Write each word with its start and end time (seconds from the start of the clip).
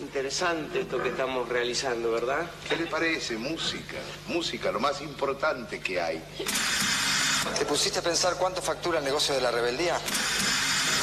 Interesante 0.00 0.82
esto 0.82 1.02
que 1.02 1.08
estamos 1.08 1.48
realizando, 1.48 2.12
¿verdad? 2.12 2.46
¿Qué 2.68 2.76
le 2.76 2.86
parece? 2.86 3.36
Música. 3.36 3.96
Música, 4.28 4.70
lo 4.70 4.80
más 4.80 5.00
importante 5.00 5.80
que 5.80 6.00
hay. 6.00 6.22
¿Te 7.58 7.64
pusiste 7.64 7.98
a 7.98 8.02
pensar 8.02 8.34
cuánto 8.36 8.62
factura 8.62 8.98
el 8.98 9.04
negocio 9.04 9.34
de 9.34 9.40
la 9.40 9.50
rebeldía? 9.50 9.98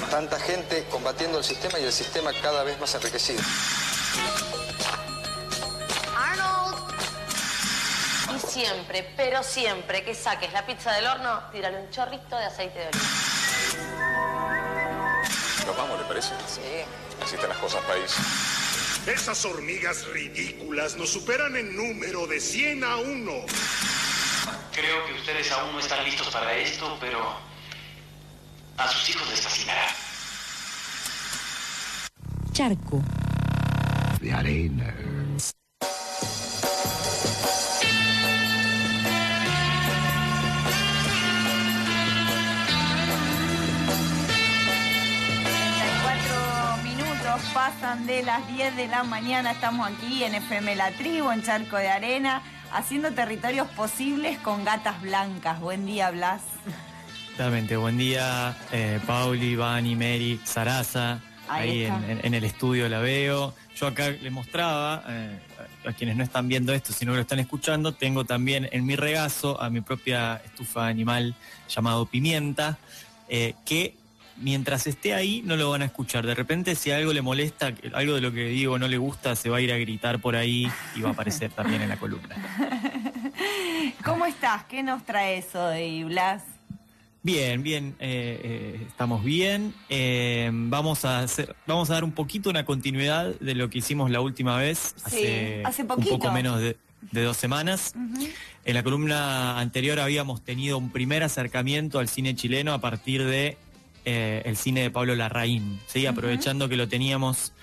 Tanta 0.09 0.39
gente 0.39 0.85
combatiendo 0.89 1.37
el 1.37 1.43
sistema 1.43 1.79
y 1.79 1.83
el 1.83 1.91
sistema 1.91 2.31
cada 2.41 2.63
vez 2.63 2.79
más 2.79 2.93
enriquecido. 2.95 3.41
Arnold. 6.15 6.77
Y 8.35 8.39
siempre, 8.47 9.13
pero 9.15 9.43
siempre 9.43 10.03
que 10.03 10.15
saques 10.15 10.51
la 10.53 10.65
pizza 10.65 10.91
del 10.93 11.05
horno, 11.05 11.41
tírale 11.51 11.81
un 11.81 11.89
chorrito 11.91 12.37
de 12.37 12.45
aceite 12.45 12.79
de 12.79 12.87
oliva. 12.87 13.30
Nos 15.71 15.77
vamos, 15.77 15.99
¿le 16.01 16.05
parece? 16.05 16.35
Sí. 16.47 16.83
Así 17.23 17.35
están 17.35 17.47
las 17.47 17.57
cosas, 17.59 17.81
país. 17.83 18.13
Esas 19.07 19.45
hormigas 19.45 20.05
ridículas 20.07 20.97
nos 20.97 21.11
superan 21.11 21.55
en 21.55 21.77
número 21.77 22.27
de 22.27 22.41
100 22.41 22.83
a 22.83 22.97
1. 22.97 23.31
Creo 24.73 25.05
que 25.05 25.13
ustedes 25.13 25.49
aún 25.53 25.71
no 25.71 25.79
están 25.79 26.03
listos 26.03 26.27
para 26.27 26.53
esto, 26.57 26.97
pero 26.99 27.21
a 28.75 28.87
sus 28.89 29.11
hijos 29.11 29.29
les 29.29 29.39
fascinará. 29.39 29.87
Charco. 32.51 33.01
De 34.19 34.33
arena. 34.33 34.93
Pasan 47.79 48.05
de 48.05 48.23
las 48.23 48.45
10 48.47 48.75
de 48.75 48.87
la 48.87 49.03
mañana. 49.03 49.51
Estamos 49.51 49.87
aquí 49.87 50.23
en 50.23 50.35
FM 50.35 50.75
La 50.75 50.91
Tribu, 50.91 51.31
en 51.31 51.41
Charco 51.43 51.77
de 51.77 51.89
Arena, 51.89 52.41
haciendo 52.73 53.11
territorios 53.13 53.67
posibles 53.69 54.37
con 54.39 54.63
gatas 54.63 55.01
blancas. 55.01 55.59
Buen 55.59 55.85
día, 55.85 56.11
Blas. 56.11 56.41
Totalmente, 57.31 57.77
buen 57.77 57.97
día, 57.97 58.55
eh, 58.71 58.99
Pauli, 59.05 59.55
Vani, 59.55 59.95
Mary, 59.95 60.39
Sarasa, 60.43 61.21
Ahí 61.47 61.69
ahí, 61.69 61.85
en, 61.85 61.93
está. 61.93 62.11
en- 62.11 62.25
en 62.25 62.33
el 62.33 62.43
estudio 62.43 62.89
la 62.89 62.99
veo. 62.99 63.53
Yo 63.75 63.87
acá 63.87 64.09
les 64.09 64.31
mostraba, 64.31 65.03
eh, 65.07 65.39
a 65.87 65.93
quienes 65.93 66.15
no 66.17 66.23
están 66.23 66.47
viendo 66.47 66.73
esto, 66.73 66.91
sino 66.93 67.11
que 67.13 67.17
lo 67.17 67.21
están 67.21 67.39
escuchando, 67.39 67.93
tengo 67.93 68.25
también 68.25 68.67
en 68.71 68.85
mi 68.85 68.95
regazo 68.95 69.61
a 69.61 69.69
mi 69.69 69.81
propia 69.81 70.41
estufa 70.45 70.87
animal 70.87 71.35
llamado 71.69 72.05
Pimienta, 72.05 72.77
eh, 73.29 73.55
que 73.65 73.95
mientras 74.37 74.87
esté 74.87 75.13
ahí 75.13 75.41
no 75.45 75.55
lo 75.55 75.69
van 75.69 75.81
a 75.81 75.85
escuchar. 75.85 76.25
De 76.25 76.35
repente 76.35 76.75
si 76.75 76.91
algo 76.91 77.13
le 77.13 77.21
molesta, 77.21 77.73
algo 77.93 78.15
de 78.15 78.21
lo 78.21 78.31
que 78.31 78.45
digo 78.45 78.77
no 78.79 78.87
le 78.87 78.97
gusta, 78.97 79.35
se 79.35 79.49
va 79.49 79.57
a 79.57 79.61
ir 79.61 79.71
a 79.71 79.77
gritar 79.77 80.19
por 80.19 80.35
ahí 80.35 80.71
y 80.95 81.01
va 81.01 81.09
a 81.09 81.11
aparecer 81.13 81.51
también 81.51 81.81
en 81.81 81.89
la 81.89 81.97
columna. 81.97 82.35
¿Cómo 84.03 84.25
estás? 84.25 84.63
¿Qué 84.65 84.83
nos 84.83 85.05
traes 85.05 85.53
hoy, 85.55 86.03
Blas? 86.03 86.43
Bien, 87.23 87.61
bien, 87.61 87.95
eh, 87.99 88.41
eh, 88.43 88.85
estamos 88.87 89.23
bien. 89.23 89.75
Eh, 89.89 90.49
vamos 90.51 91.05
a 91.05 91.19
hacer, 91.19 91.55
vamos 91.67 91.89
a 91.91 91.93
dar 91.93 92.03
un 92.03 92.13
poquito 92.13 92.49
una 92.49 92.65
continuidad 92.65 93.35
de 93.39 93.53
lo 93.53 93.69
que 93.69 93.77
hicimos 93.77 94.09
la 94.09 94.21
última 94.21 94.57
vez, 94.57 94.95
Sí, 95.07 95.61
hace 95.63 95.83
un 95.83 95.87
poquito. 95.87 96.17
poco 96.17 96.31
menos 96.31 96.59
de, 96.59 96.77
de 97.11 97.23
dos 97.23 97.37
semanas. 97.37 97.93
En 98.65 98.73
la 98.73 98.81
columna 98.81 99.59
anterior 99.59 99.99
habíamos 99.99 100.41
tenido 100.43 100.79
un 100.79 100.91
primer 100.91 101.21
acercamiento 101.21 101.99
al 101.99 102.07
cine 102.07 102.35
chileno 102.35 102.73
a 102.73 102.81
partir 102.81 103.23
de 103.23 103.55
eh, 104.05 104.41
el 104.45 104.57
cine 104.57 104.81
de 104.81 104.91
Pablo 104.91 105.15
Larraín, 105.15 105.79
¿sí? 105.87 106.05
aprovechando 106.05 106.67
que 106.69 106.75
lo 106.75 106.87
teníamos 106.87 107.53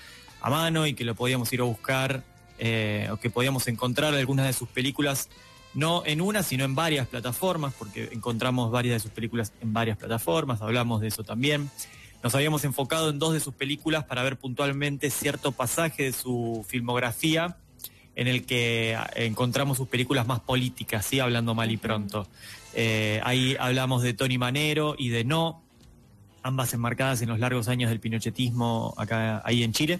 a 0.41 0.49
mano 0.49 0.87
y 0.87 0.93
que 0.93 1.03
lo 1.03 1.15
podíamos 1.15 1.51
ir 1.53 1.61
a 1.61 1.63
buscar 1.63 2.23
eh, 2.57 3.09
o 3.11 3.17
que 3.17 3.29
podíamos 3.29 3.67
encontrar 3.67 4.13
algunas 4.13 4.45
de 4.45 4.53
sus 4.53 4.69
películas 4.69 5.29
no 5.73 6.03
en 6.05 6.21
una, 6.21 6.43
sino 6.43 6.65
en 6.65 6.75
varias 6.75 7.07
plataformas, 7.07 7.73
porque 7.77 8.09
encontramos 8.11 8.71
varias 8.71 8.95
de 8.95 8.99
sus 8.99 9.11
películas 9.11 9.53
en 9.61 9.73
varias 9.73 9.97
plataformas, 9.97 10.61
hablamos 10.61 11.01
de 11.01 11.07
eso 11.07 11.23
también. 11.23 11.69
Nos 12.23 12.35
habíamos 12.35 12.65
enfocado 12.65 13.09
en 13.09 13.19
dos 13.19 13.33
de 13.33 13.39
sus 13.39 13.53
películas 13.53 14.03
para 14.03 14.23
ver 14.23 14.37
puntualmente 14.37 15.09
cierto 15.09 15.51
pasaje 15.51 16.03
de 16.03 16.11
su 16.11 16.65
filmografía 16.67 17.57
en 18.15 18.27
el 18.27 18.45
que 18.45 18.95
ah, 18.97 19.09
encontramos 19.15 19.77
sus 19.77 19.87
películas 19.87 20.27
más 20.27 20.41
políticas, 20.41 21.05
¿sí? 21.05 21.19
hablando 21.19 21.55
mal 21.55 21.71
y 21.71 21.77
pronto. 21.77 22.27
Eh, 22.73 23.21
ahí 23.23 23.55
hablamos 23.59 24.03
de 24.03 24.13
Tony 24.13 24.37
Manero 24.37 24.95
y 24.97 25.09
de 25.09 25.23
No, 25.23 25.63
ambas 26.43 26.73
enmarcadas 26.73 27.21
en 27.21 27.29
los 27.29 27.39
largos 27.39 27.67
años 27.67 27.89
del 27.89 27.99
pinochetismo 27.99 28.93
acá 28.97 29.41
ahí 29.45 29.63
en 29.63 29.73
Chile. 29.73 29.99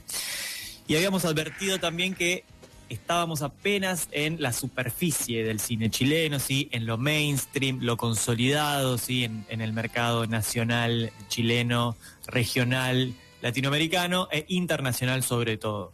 Y 0.87 0.95
habíamos 0.95 1.25
advertido 1.25 1.79
también 1.79 2.15
que 2.15 2.43
estábamos 2.89 3.41
apenas 3.41 4.07
en 4.11 4.41
la 4.41 4.51
superficie 4.51 5.43
del 5.43 5.59
cine 5.59 5.89
chileno, 5.89 6.39
¿sí? 6.39 6.67
en 6.71 6.85
lo 6.85 6.97
mainstream, 6.97 7.79
lo 7.81 7.97
consolidado, 7.97 8.97
¿sí? 8.97 9.23
en, 9.23 9.45
en 9.49 9.61
el 9.61 9.73
mercado 9.73 10.25
nacional 10.25 11.11
chileno, 11.27 11.95
regional, 12.25 13.13
latinoamericano 13.41 14.27
e 14.31 14.45
internacional 14.49 15.23
sobre 15.23 15.57
todo. 15.57 15.93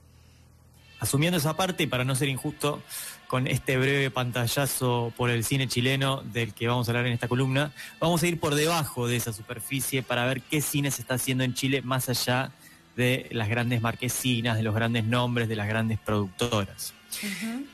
Asumiendo 0.99 1.37
esa 1.37 1.55
parte 1.55 1.87
para 1.87 2.05
no 2.05 2.15
ser 2.15 2.29
injusto 2.29 2.81
con 3.27 3.47
este 3.47 3.77
breve 3.77 4.11
pantallazo 4.11 5.13
por 5.15 5.29
el 5.29 5.43
cine 5.43 5.67
chileno 5.67 6.21
del 6.21 6.53
que 6.53 6.67
vamos 6.67 6.87
a 6.87 6.91
hablar 6.91 7.07
en 7.07 7.13
esta 7.13 7.27
columna, 7.27 7.71
vamos 7.99 8.21
a 8.23 8.27
ir 8.27 8.39
por 8.39 8.55
debajo 8.55 9.07
de 9.07 9.15
esa 9.15 9.33
superficie 9.33 10.03
para 10.03 10.25
ver 10.25 10.41
qué 10.41 10.61
cine 10.61 10.91
se 10.91 11.01
está 11.01 11.15
haciendo 11.15 11.43
en 11.43 11.53
Chile 11.53 11.81
más 11.81 12.09
allá 12.09 12.51
de 12.95 13.27
las 13.31 13.49
grandes 13.49 13.81
marquesinas, 13.81 14.57
de 14.57 14.63
los 14.63 14.73
grandes 14.73 15.03
nombres, 15.03 15.49
de 15.49 15.55
las 15.55 15.67
grandes 15.67 15.99
productoras. 15.99 16.93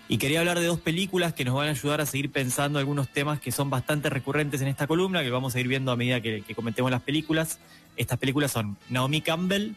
Y 0.07 0.17
quería 0.17 0.39
hablar 0.39 0.59
de 0.59 0.65
dos 0.65 0.79
películas 0.79 1.33
que 1.33 1.45
nos 1.45 1.55
van 1.55 1.67
a 1.67 1.71
ayudar 1.71 2.01
a 2.01 2.05
seguir 2.05 2.31
pensando 2.31 2.79
algunos 2.79 3.09
temas 3.09 3.39
que 3.39 3.51
son 3.51 3.69
bastante 3.69 4.09
recurrentes 4.09 4.61
en 4.61 4.67
esta 4.67 4.87
columna, 4.87 5.23
que 5.23 5.31
vamos 5.31 5.55
a 5.55 5.59
ir 5.59 5.67
viendo 5.67 5.91
a 5.91 5.95
medida 5.95 6.21
que, 6.21 6.41
que 6.41 6.55
comentemos 6.55 6.91
las 6.91 7.01
películas. 7.01 7.59
Estas 7.97 8.19
películas 8.19 8.51
son 8.51 8.77
Naomi 8.89 9.21
Campbell, 9.21 9.73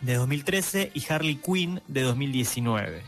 de 0.00 0.14
2013, 0.14 0.90
y 0.94 1.12
Harley 1.12 1.36
Quinn, 1.36 1.80
de 1.86 2.02
2019. 2.02 3.02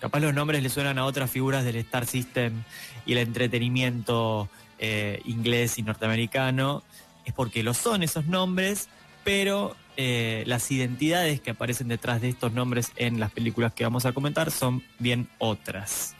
Capaz 0.00 0.20
los 0.20 0.32
nombres 0.32 0.62
le 0.62 0.70
suenan 0.70 0.98
a 0.98 1.04
otras 1.04 1.30
figuras 1.30 1.64
del 1.64 1.76
Star 1.76 2.06
System 2.06 2.62
y 3.04 3.12
el 3.12 3.18
entretenimiento 3.18 4.48
eh, 4.78 5.20
inglés 5.26 5.78
y 5.78 5.82
norteamericano. 5.82 6.82
Es 7.26 7.34
porque 7.34 7.62
lo 7.62 7.74
son 7.74 8.02
esos 8.02 8.24
nombres, 8.24 8.88
pero 9.24 9.76
eh, 9.98 10.42
las 10.46 10.70
identidades 10.70 11.42
que 11.42 11.50
aparecen 11.50 11.88
detrás 11.88 12.22
de 12.22 12.30
estos 12.30 12.52
nombres 12.54 12.92
en 12.96 13.20
las 13.20 13.30
películas 13.30 13.74
que 13.74 13.84
vamos 13.84 14.06
a 14.06 14.12
comentar 14.12 14.50
son 14.50 14.82
bien 14.98 15.28
otras. 15.36 16.16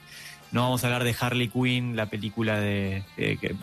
No 0.51 0.61
vamos 0.61 0.83
a 0.83 0.87
hablar 0.87 1.03
de 1.03 1.15
Harley 1.19 1.47
Quinn, 1.47 1.95
la 1.95 2.05
película 2.05 2.59
de, 2.59 3.03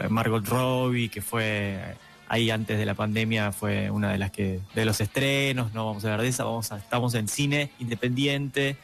Margot 0.09 0.45
Robbie, 0.45 1.11
que 1.11 1.23
fue 1.23 1.97
ahí 2.27 2.51
antes 2.51 2.77
de 2.77 2.87
la 2.87 2.95
pandemia, 2.95 3.53
fue 3.53 3.91
una 3.91 4.11
de 4.11 4.19
las 4.19 4.33
que 4.33 4.59
de 4.75 4.85
los 4.85 5.01
estrenos. 5.01 5.73
No 5.75 5.87
vamos 5.87 6.05
a 6.05 6.09
hablar 6.09 6.23
de 6.23 6.29
esa, 6.29 6.43
vamos 6.43 6.73
estamos 6.73 7.15
en 7.15 7.29
cine 7.29 7.71
independiente 7.79 8.77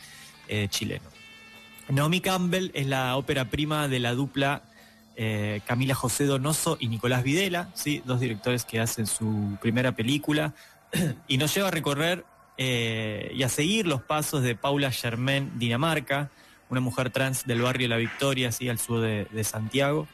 eh, 0.47 0.69
chileno. 0.69 1.14
Naomi 1.89 2.21
Campbell 2.21 2.71
es 2.75 2.87
la 2.87 3.17
ópera 3.17 3.47
prima 3.47 3.89
de 3.89 4.01
la 4.01 4.15
dupla 4.15 4.63
eh, 5.17 5.61
Camila 5.67 5.95
José 5.95 6.25
Donoso 6.25 6.77
y 6.81 6.89
Nicolás 6.89 7.23
Videla, 7.23 7.69
dos 8.05 8.21
directores 8.21 8.65
que 8.65 8.81
hacen 8.81 9.07
su 9.07 9.57
primera 9.61 9.93
película 9.93 10.55
y 11.29 11.39
nos 11.39 11.55
lleva 11.55 11.69
a 11.69 11.71
recorrer 11.71 12.25
eh, 12.57 13.31
y 13.35 13.43
a 13.43 13.49
seguir 13.49 13.87
los 13.87 14.03
pasos 14.03 14.43
de 14.43 14.55
Paula 14.57 14.91
Germain 14.91 15.53
Dinamarca, 15.59 16.31
una 16.69 16.81
mujer 16.81 17.11
trans 17.11 17.45
del 17.47 17.63
barrio 17.63 17.89
La 17.89 17.97
Victoria, 17.97 18.51
¿sí? 18.51 18.69
al 18.69 18.79
sur 18.79 19.01
de, 19.01 19.45
Santiago. 19.45 20.09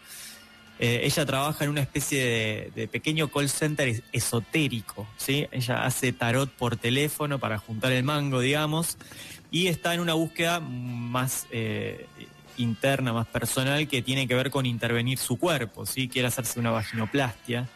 Eh, 0.78 1.02
ella 1.04 1.26
trabaja 1.26 1.64
en 1.64 1.70
una 1.70 1.82
especie 1.82 2.24
de, 2.24 2.72
de 2.74 2.88
pequeño 2.88 3.28
call 3.28 3.50
center 3.50 3.88
es- 3.88 4.02
esotérico, 4.12 5.06
¿sí? 5.18 5.46
Ella 5.52 5.84
hace 5.84 6.12
tarot 6.14 6.50
por 6.50 6.76
teléfono 6.78 7.38
para 7.38 7.58
juntar 7.58 7.92
el 7.92 8.02
mango, 8.02 8.40
digamos, 8.40 8.96
y 9.50 9.66
está 9.66 9.94
en 9.94 10.00
una 10.00 10.14
búsqueda 10.14 10.60
más 10.60 11.46
eh, 11.50 12.06
interna, 12.56 13.12
más 13.12 13.26
personal, 13.26 13.88
que 13.88 14.02
tiene 14.02 14.28
que 14.28 14.34
ver 14.34 14.50
con 14.50 14.66
intervenir 14.66 15.18
su 15.18 15.38
cuerpo, 15.38 15.86
¿sí? 15.86 16.08
Quiere 16.08 16.28
hacerse 16.28 16.60
una 16.60 16.70
vaginoplastia. 16.70 17.68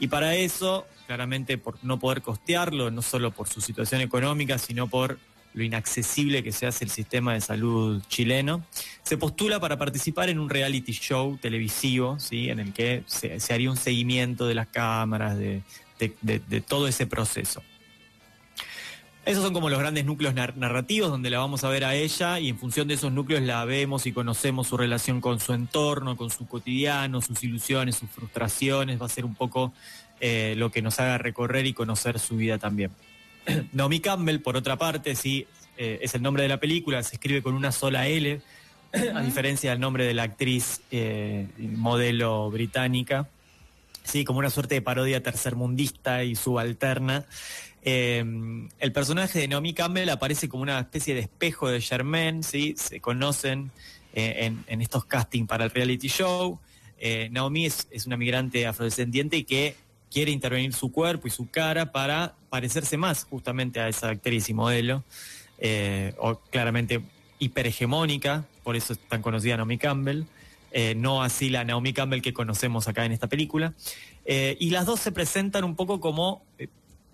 Y 0.00 0.08
para 0.08 0.34
eso, 0.34 0.86
claramente 1.06 1.58
por 1.58 1.78
no 1.84 1.98
poder 1.98 2.22
costearlo, 2.22 2.90
no 2.90 3.02
solo 3.02 3.30
por 3.30 3.48
su 3.48 3.60
situación 3.60 4.00
económica, 4.00 4.58
sino 4.58 4.86
por 4.88 5.18
lo 5.54 5.62
inaccesible 5.62 6.42
que 6.42 6.50
se 6.50 6.66
hace 6.66 6.84
el 6.84 6.90
sistema 6.90 7.34
de 7.34 7.40
salud 7.42 8.02
chileno, 8.08 8.64
se 9.02 9.18
postula 9.18 9.60
para 9.60 9.76
participar 9.78 10.30
en 10.30 10.38
un 10.38 10.48
reality 10.48 10.92
show 10.92 11.36
televisivo, 11.36 12.18
¿sí? 12.18 12.48
en 12.48 12.58
el 12.58 12.72
que 12.72 13.04
se, 13.06 13.38
haría 13.52 13.70
un 13.70 13.76
seguimiento 13.76 14.46
de 14.46 14.54
las 14.54 14.68
cámaras, 14.68 15.36
de- 15.38 15.62
de 15.98 16.60
todo 16.62 16.88
ese 16.88 17.06
proceso. 17.06 17.62
Esos 19.24 19.44
son 19.44 19.54
como 19.54 19.70
los 19.70 19.78
grandes 19.78 20.04
núcleos 20.04 20.34
nar- 20.34 20.56
narrativos 20.56 21.08
donde 21.08 21.30
la 21.30 21.38
vamos 21.38 21.62
a 21.62 21.68
ver 21.68 21.84
a 21.84 21.94
ella 21.94 22.40
y 22.40 22.48
en 22.48 22.58
función 22.58 22.88
de 22.88 22.94
esos 22.94 23.12
núcleos 23.12 23.42
la 23.42 23.64
vemos 23.64 24.06
y 24.06 24.12
conocemos 24.12 24.66
su 24.66 24.76
relación 24.76 25.20
con 25.20 25.38
su 25.38 25.52
entorno, 25.52 26.16
con 26.16 26.30
su 26.30 26.46
cotidiano, 26.48 27.20
sus 27.20 27.44
ilusiones, 27.44 27.94
sus 27.96 28.10
frustraciones. 28.10 29.00
Va 29.00 29.06
a 29.06 29.08
ser 29.08 29.24
un 29.24 29.36
poco 29.36 29.72
eh, 30.18 30.54
lo 30.56 30.72
que 30.72 30.82
nos 30.82 30.98
haga 30.98 31.18
recorrer 31.18 31.66
y 31.66 31.72
conocer 31.72 32.18
su 32.18 32.36
vida 32.36 32.58
también. 32.58 32.90
Naomi 33.72 34.00
Campbell, 34.00 34.40
por 34.40 34.56
otra 34.56 34.76
parte, 34.76 35.14
sí, 35.14 35.46
eh, 35.76 36.00
es 36.02 36.16
el 36.16 36.22
nombre 36.22 36.42
de 36.42 36.48
la 36.48 36.58
película, 36.58 37.00
se 37.04 37.14
escribe 37.14 37.42
con 37.42 37.54
una 37.54 37.70
sola 37.70 38.08
L, 38.08 38.40
a 39.14 39.20
diferencia 39.22 39.70
del 39.70 39.78
nombre 39.78 40.04
de 40.04 40.14
la 40.14 40.24
actriz 40.24 40.80
eh, 40.90 41.46
modelo 41.58 42.50
británica. 42.50 43.28
Sí, 44.02 44.24
como 44.24 44.40
una 44.40 44.50
suerte 44.50 44.74
de 44.74 44.82
parodia 44.82 45.22
tercermundista 45.22 46.24
y 46.24 46.34
subalterna. 46.34 47.24
Eh, 47.84 48.24
el 48.78 48.92
personaje 48.92 49.40
de 49.40 49.48
Naomi 49.48 49.74
Campbell 49.74 50.08
aparece 50.08 50.48
como 50.48 50.62
una 50.62 50.78
especie 50.78 51.14
de 51.14 51.20
espejo 51.20 51.68
de 51.68 51.80
Germaine, 51.80 52.42
¿sí? 52.42 52.74
se 52.76 53.00
conocen 53.00 53.72
eh, 54.14 54.52
en, 54.66 54.82
estos 54.82 55.06
castings 55.06 55.48
para 55.48 55.64
el 55.64 55.70
reality 55.70 56.08
show. 56.08 56.58
Eh, 56.98 57.28
Naomi 57.32 57.64
es, 57.64 57.86
una 58.06 58.18
migrante 58.18 58.66
afrodescendiente 58.66 59.44
que 59.44 59.74
quiere 60.10 60.30
intervenir 60.30 60.74
su 60.74 60.92
cuerpo 60.92 61.28
y 61.28 61.30
su 61.30 61.48
cara 61.48 61.92
para 61.92 62.34
parecerse 62.50 62.98
más 62.98 63.24
justamente 63.24 63.80
a 63.80 63.88
esa 63.88 64.10
actriz 64.10 64.50
y 64.50 64.54
modelo, 64.54 65.02
eh, 65.58 66.14
o 66.18 66.38
claramente 66.38 67.00
hiperhegemónica, 67.38 68.44
por 68.62 68.76
eso 68.76 68.92
es 68.92 68.98
tan 68.98 69.22
conocida 69.22 69.56
Naomi 69.56 69.78
Campbell, 69.78 70.24
no 70.96 71.22
así 71.22 71.50
la 71.50 71.64
Naomi 71.64 71.92
Campbell 71.92 72.20
que 72.20 72.32
conocemos 72.32 72.88
acá 72.88 73.04
en 73.04 73.12
esta 73.12 73.28
película. 73.28 73.74
Y 74.26 74.70
las 74.70 74.86
dos 74.86 75.00
se 75.00 75.12
presentan 75.12 75.64
un 75.64 75.74
poco 75.74 76.00
como, 76.00 76.44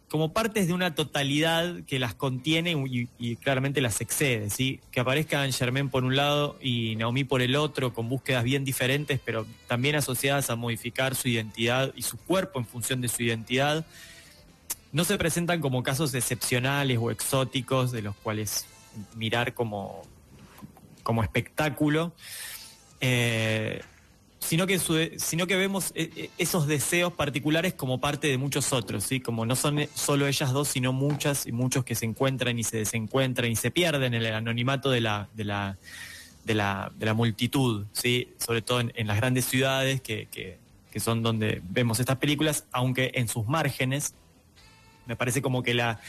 como 0.09 0.33
partes 0.33 0.67
de 0.67 0.73
una 0.73 0.95
totalidad 0.95 1.83
que 1.87 1.99
las 1.99 2.15
contiene 2.15 2.73
y, 3.19 3.37
claramente 3.37 3.81
las 3.83 4.01
excede, 4.01 4.49
¿sí? 4.49 4.81
Que 4.91 5.01
aparezcan 5.01 5.53
Germain 5.53 5.91
por 5.91 6.05
un 6.05 6.17
lado 6.17 6.59
y 6.63 6.97
Naomi 6.97 7.25
por 7.25 7.43
el 7.43 7.57
otro, 7.57 7.93
con 7.93 8.09
búsquedas 8.09 8.43
bien 8.43 8.65
diferentes, 8.65 9.21
pero 9.23 9.47
también 9.67 9.97
asociadas 9.97 10.49
a 10.49 10.57
modificar 10.57 11.15
su 11.15 11.29
identidad 11.29 11.93
y 11.95 12.03
su 12.03 12.17
cuerpo 12.17 12.59
en 12.59 12.67
función 12.67 13.03
de 13.03 13.09
su 13.09 13.23
identidad. 13.23 13.85
No 14.93 15.05
se 15.05 15.19
presentan 15.19 15.61
como 15.61 15.83
casos 15.83 16.15
excepcionales 16.15 16.99
o 16.99 17.11
exóticos 17.11 17.93
de 17.93 18.01
los 18.01 18.17
cuales 18.17 18.67
mirar 19.15 19.53
como, 19.53 20.03
como 21.03 21.23
espectáculo. 21.23 22.15
Eh, 23.03 23.83
sino 24.49 24.67
que, 24.67 24.79
sino 25.19 25.47
que 25.47 25.57
vemos 25.57 25.93
eh, 25.95 26.11
eh, 26.17 26.31
esos 26.39 26.67
deseos 26.67 27.13
particulares 27.13 27.75
como 27.75 28.01
parte 28.01 28.29
de 28.29 28.39
muchos 28.39 28.73
otros, 28.73 29.05
¿sí? 29.05 29.21
Como 29.21 29.45
no 29.45 29.55
son 29.55 29.79
eh, 29.81 29.89
solo 29.95 30.27
ellas 30.27 30.53
dos, 30.53 30.69
sino 30.69 30.93
muchas 30.95 31.47
y 31.47 31.53
muchos 31.53 31.85
que 31.85 31.95
se 31.95 32.07
encuentran 32.07 32.59
y 32.59 32.65
se 32.65 32.79
desencuentran 32.79 33.51
y 33.51 33.57
se 33.57 33.71
pierden 33.71 34.15
en 34.15 34.23
el 34.23 34.35
anonimato 34.35 34.89
de 34.91 35.03
la, 35.03 35.29
de 35.35 35.45
la, 35.45 35.77
de 36.45 36.55
la, 36.55 36.91
de 36.99 37.05
la 37.05 37.13
multitud, 37.13 37.85
¿sí? 37.93 38.29
Sobre 38.39 38.63
todo 38.63 38.81
en, 38.81 38.91
en 38.97 39.07
las 39.07 39.19
grandes 39.19 39.45
ciudades 39.45 40.01
que, 40.01 40.29
que- 40.31 40.59
que 40.91 41.01
son 41.01 41.23
donde 41.23 41.61
vemos 41.69 42.01
estas 42.01 42.17
películas, 42.17 42.65
aunque 42.73 43.11
en 43.15 43.29
sus 43.29 43.47
márgenes 43.47 44.15
me 45.05 45.17
parece 45.17 45.43
como 45.43 45.63
que 45.63 45.75
la, 45.75 46.01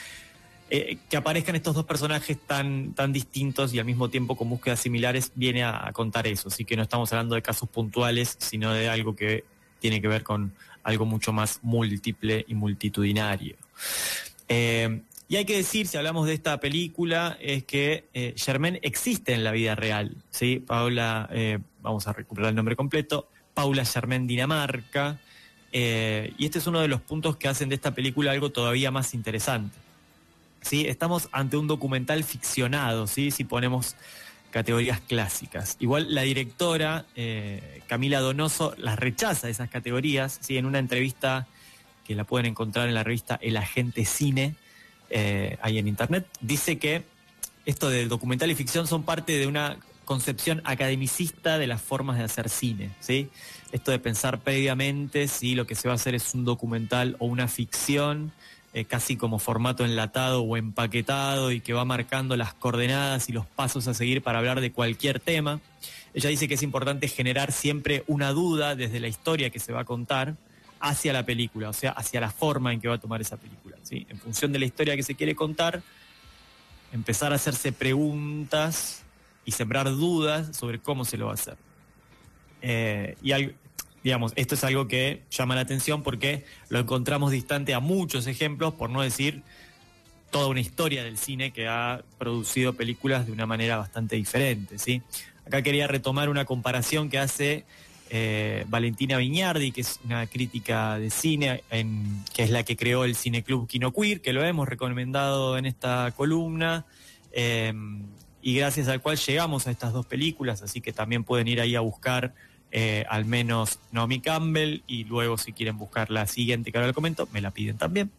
eh, 0.71 0.99
que 1.09 1.17
aparezcan 1.17 1.55
estos 1.55 1.73
dos 1.73 1.85
personajes 1.85 2.37
tan, 2.45 2.93
distintos 3.11 3.73
y 3.73 3.79
al 3.79 3.85
mismo 3.85 4.09
tiempo 4.09 4.35
con 4.35 4.49
búsquedas 4.49 4.79
similares 4.79 5.31
viene 5.33 5.63
a, 5.63 5.89
contar 5.93 6.27
eso. 6.27 6.49
Así 6.49 6.63
que 6.63 6.75
no 6.75 6.83
estamos 6.83 7.11
hablando 7.11 7.33
de 7.35 7.41
casos 7.41 7.67
puntuales, 7.69 8.35
sino 8.39 8.71
de 8.71 8.87
algo 8.87 9.15
que 9.15 9.45
tiene 9.79 9.99
que 9.99 10.07
ver 10.07 10.23
con 10.23 10.53
algo 10.83 11.05
mucho 11.05 11.33
más 11.33 11.59
múltiple 11.63 12.45
y 12.47 12.53
multitudinario. 12.53 13.55
Eh, 14.47 15.01
y 15.27 15.35
hay 15.35 15.45
que 15.45 15.57
decir, 15.57 15.87
si 15.87 15.97
hablamos 15.97 16.27
de 16.27 16.33
esta 16.33 16.59
película, 16.59 17.37
es 17.39 17.63
que 17.63 18.07
eh, 18.13 18.33
Germaine 18.37 18.79
existe 18.83 19.33
en 19.33 19.43
la 19.43 19.51
vida 19.51 19.75
real. 19.75 20.17
¿sí? 20.29 20.59
Paula, 20.59 21.29
eh, 21.31 21.59
vamos 21.81 22.07
a 22.07 22.13
recuperar 22.13 22.49
el 22.49 22.55
nombre 22.55 22.75
completo, 22.75 23.27
Paula 23.55 23.85
Germaine 23.85 24.27
Dinamarca. 24.27 25.19
y 25.71 26.45
este 26.45 26.59
es 26.59 26.67
uno 26.67 26.79
de 26.79 26.87
los 26.87 27.01
puntos 27.01 27.37
que 27.37 27.47
hacen 27.47 27.69
de 27.69 27.75
esta 27.75 27.93
película 27.93 28.31
algo 28.31 28.51
todavía 28.51 28.91
más 28.91 29.13
interesante. 29.13 29.88
¿Sí? 30.61 30.85
Estamos 30.87 31.29
ante 31.31 31.57
un 31.57 31.67
documental 31.67 32.23
ficcionado, 32.23 33.07
¿sí? 33.07 33.31
si 33.31 33.43
ponemos 33.43 33.95
categorías 34.51 34.99
clásicas. 35.01 35.77
Igual 35.79 36.13
la 36.13 36.23
directora, 36.23 37.05
eh, 37.15 37.81
Camila 37.87 38.19
Donoso, 38.19 38.73
las 38.77 38.97
rechaza 38.97 39.49
esas 39.49 39.69
categorías, 39.69 40.39
¿sí? 40.41 40.57
en 40.57 40.65
una 40.65 40.79
entrevista 40.79 41.47
que 42.05 42.15
la 42.15 42.23
pueden 42.23 42.47
encontrar 42.47 42.87
en 42.87 42.95
la 42.95 43.03
revista 43.03 43.37
El 43.41 43.57
Agente 43.57 44.05
Cine, 44.05 44.55
eh, 45.11 45.57
ahí 45.61 45.77
en 45.77 45.87
internet, 45.87 46.25
dice 46.41 46.79
que 46.79 47.03
esto 47.65 47.89
del 47.89 48.09
documental 48.09 48.49
y 48.49 48.55
ficción 48.55 48.87
son 48.87 49.03
parte 49.03 49.37
de 49.37 49.45
una 49.45 49.77
concepción 50.05 50.63
academicista 50.65 51.59
de 51.59 51.67
las 51.67 51.83
formas 51.83 52.17
de 52.17 52.23
hacer 52.23 52.49
cine, 52.49 52.89
¿sí? 52.99 53.29
Esto 53.71 53.91
de 53.91 53.99
pensar 53.99 54.39
previamente 54.39 55.27
si 55.27 55.53
lo 55.53 55.67
que 55.67 55.75
se 55.75 55.87
va 55.87 55.93
a 55.93 55.95
hacer 55.95 56.15
es 56.15 56.33
un 56.33 56.45
documental 56.45 57.15
o 57.19 57.27
una 57.27 57.47
ficción, 57.47 58.31
eh, 58.73 58.85
casi 58.85 59.15
como 59.17 59.39
formato 59.39 59.83
enlatado 59.85 60.41
o 60.43 60.57
empaquetado 60.57 61.51
y 61.51 61.59
que 61.61 61.73
va 61.73 61.85
marcando 61.85 62.35
las 62.37 62.53
coordenadas 62.53 63.29
y 63.29 63.33
los 63.33 63.45
pasos 63.45 63.87
a 63.87 63.93
seguir 63.93 64.21
para 64.21 64.39
hablar 64.39 64.61
de 64.61 64.71
cualquier 64.71 65.19
tema. 65.19 65.59
Ella 66.13 66.29
dice 66.29 66.47
que 66.47 66.53
es 66.55 66.63
importante 66.63 67.07
generar 67.07 67.51
siempre 67.51 68.03
una 68.07 68.31
duda 68.31 68.75
desde 68.75 68.99
la 68.99 69.07
historia 69.07 69.49
que 69.49 69.59
se 69.59 69.73
va 69.73 69.81
a 69.81 69.85
contar 69.85 70.35
hacia 70.79 71.13
la 71.13 71.25
película, 71.25 71.69
o 71.69 71.73
sea, 71.73 71.91
hacia 71.91 72.21
la 72.21 72.29
forma 72.31 72.71
en 72.73 72.79
que 72.79 72.87
va 72.87 72.95
a 72.95 72.99
tomar 72.99 73.21
esa 73.21 73.37
película. 73.37 73.77
¿sí? 73.83 74.05
En 74.09 74.17
función 74.19 74.51
de 74.51 74.59
la 74.59 74.65
historia 74.65 74.95
que 74.95 75.03
se 75.03 75.15
quiere 75.15 75.35
contar, 75.35 75.81
empezar 76.93 77.31
a 77.31 77.35
hacerse 77.35 77.71
preguntas 77.71 79.03
y 79.45 79.51
sembrar 79.51 79.89
dudas 79.89 80.55
sobre 80.55 80.79
cómo 80.79 81.05
se 81.05 81.17
lo 81.17 81.25
va 81.25 81.31
a 81.31 81.35
hacer. 81.35 81.57
Eh, 82.61 83.15
y 83.21 83.31
al- 83.31 83.55
digamos, 84.03 84.33
esto 84.35 84.55
es 84.55 84.63
algo 84.63 84.87
que 84.87 85.23
llama 85.29 85.55
la 85.55 85.61
atención 85.61 86.03
porque 86.03 86.45
lo 86.69 86.79
encontramos 86.79 87.31
distante 87.31 87.73
a 87.73 87.79
muchos 87.79 88.27
ejemplos, 88.27 88.73
por 88.73 88.89
no 88.89 89.01
decir 89.01 89.43
toda 90.31 90.47
una 90.47 90.59
historia 90.59 91.03
del 91.03 91.17
cine 91.17 91.51
que 91.51 91.67
ha 91.67 92.03
producido 92.17 92.73
películas 92.73 93.25
de 93.25 93.31
una 93.31 93.45
manera 93.45 93.77
bastante 93.77 94.15
diferente. 94.15 94.77
¿sí? 94.77 95.01
Acá 95.45 95.61
quería 95.61 95.87
retomar 95.87 96.29
una 96.29 96.45
comparación 96.45 97.09
que 97.09 97.17
hace 97.17 97.65
eh, 98.11 98.65
Valentina 98.67 99.17
Viñardi, 99.17 99.71
que 99.71 99.81
es 99.81 99.99
una 100.03 100.25
crítica 100.27 100.97
de 100.97 101.09
cine, 101.09 101.63
que 102.33 102.43
es 102.43 102.49
la 102.49 102.63
que 102.63 102.75
creó 102.75 103.03
el 103.05 103.15
Cineclub 103.15 103.67
Kino 103.67 103.91
que 103.91 104.33
lo 104.33 104.43
hemos 104.43 104.67
recomendado 104.67 105.57
en 105.57 105.65
esta 105.65 106.11
columna, 106.15 106.85
eh, 107.31 107.73
y 108.41 108.55
gracias 108.55 108.87
al 108.87 109.01
cual 109.01 109.17
llegamos 109.17 109.67
a 109.67 109.71
estas 109.71 109.93
dos 109.93 110.05
películas, 110.05 110.61
así 110.61 110.81
que 110.81 110.93
también 110.93 111.23
pueden 111.23 111.47
ir 111.47 111.59
ahí 111.61 111.75
a 111.75 111.81
buscar 111.81 112.33
eh, 112.71 113.05
al 113.09 113.25
menos 113.25 113.79
Naomi 113.91 114.19
Campbell, 114.19 114.83
y 114.87 115.03
luego 115.05 115.37
si 115.37 115.53
quieren 115.53 115.77
buscar 115.77 116.09
la 116.11 116.27
siguiente 116.27 116.71
que 116.71 116.77
ahora 116.77 116.87
le 116.87 116.93
comento, 116.93 117.27
me 117.31 117.41
la 117.41 117.51
piden 117.51 117.77
también. 117.77 118.11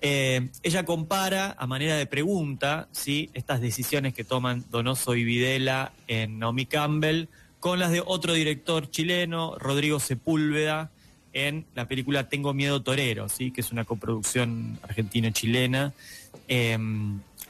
Eh, 0.00 0.48
ella 0.62 0.84
compara 0.84 1.56
a 1.58 1.66
manera 1.66 1.96
de 1.96 2.06
pregunta 2.06 2.88
¿sí? 2.92 3.30
estas 3.34 3.60
decisiones 3.60 4.14
que 4.14 4.22
toman 4.22 4.64
Donoso 4.70 5.16
y 5.16 5.24
Videla 5.24 5.92
en 6.06 6.38
Naomi 6.38 6.66
Campbell 6.66 7.26
con 7.58 7.80
las 7.80 7.90
de 7.90 8.02
otro 8.04 8.34
director 8.34 8.88
chileno, 8.88 9.56
Rodrigo 9.58 9.98
Sepúlveda, 9.98 10.92
en 11.32 11.66
la 11.74 11.88
película 11.88 12.28
Tengo 12.28 12.54
Miedo 12.54 12.80
Torero, 12.82 13.28
¿sí? 13.28 13.50
que 13.50 13.60
es 13.60 13.72
una 13.72 13.84
coproducción 13.84 14.78
argentino-chilena. 14.82 15.92
Eh, 16.46 16.78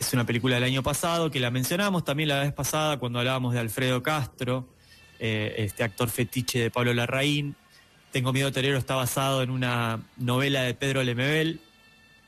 es 0.00 0.12
una 0.12 0.25
película 0.25 0.54
del 0.54 0.64
año 0.64 0.83
pasado 0.83 1.30
que 1.30 1.40
la 1.40 1.50
mencionamos 1.50 2.04
también 2.04 2.28
la 2.28 2.40
vez 2.40 2.52
pasada 2.52 2.99
cuando 2.99 3.18
hablábamos 3.18 3.52
de 3.52 3.61
Alfredo 3.61 4.02
Castro, 4.02 4.68
eh, 5.19 5.55
este 5.59 5.85
actor 5.85 6.11
fetiche 6.11 6.59
de 6.59 6.71
Pablo 6.71 6.95
Larraín. 6.95 7.55
Tengo 8.13 8.33
Miedo 8.33 8.51
Torero 8.53 8.79
está 8.79 8.95
basado 8.95 9.43
en 9.43 9.51
una 9.51 10.01
novela 10.17 10.63
de 10.63 10.75
Pedro 10.75 11.03
Lemebel, 11.03 11.61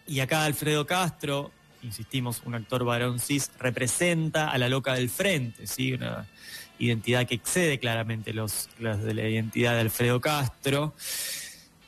y 0.06 0.18
acá 0.18 0.44
Alfredo 0.44 0.86
Castro, 0.86 1.52
insistimos, 1.82 2.42
un 2.44 2.56
actor 2.56 2.84
varón 2.84 3.20
cis, 3.20 3.50
representa 3.60 4.50
a 4.50 4.58
la 4.58 4.68
loca 4.68 4.94
del 4.94 5.08
frente, 5.08 5.68
¿sí? 5.68 5.92
Una 5.92 6.26
identidad 6.80 7.26
que 7.26 7.36
excede 7.36 7.78
claramente 7.78 8.32
los, 8.32 8.68
las 8.80 9.02
de 9.02 9.14
la 9.14 9.28
identidad 9.28 9.74
de 9.74 9.80
Alfredo 9.80 10.20
Castro. 10.20 10.94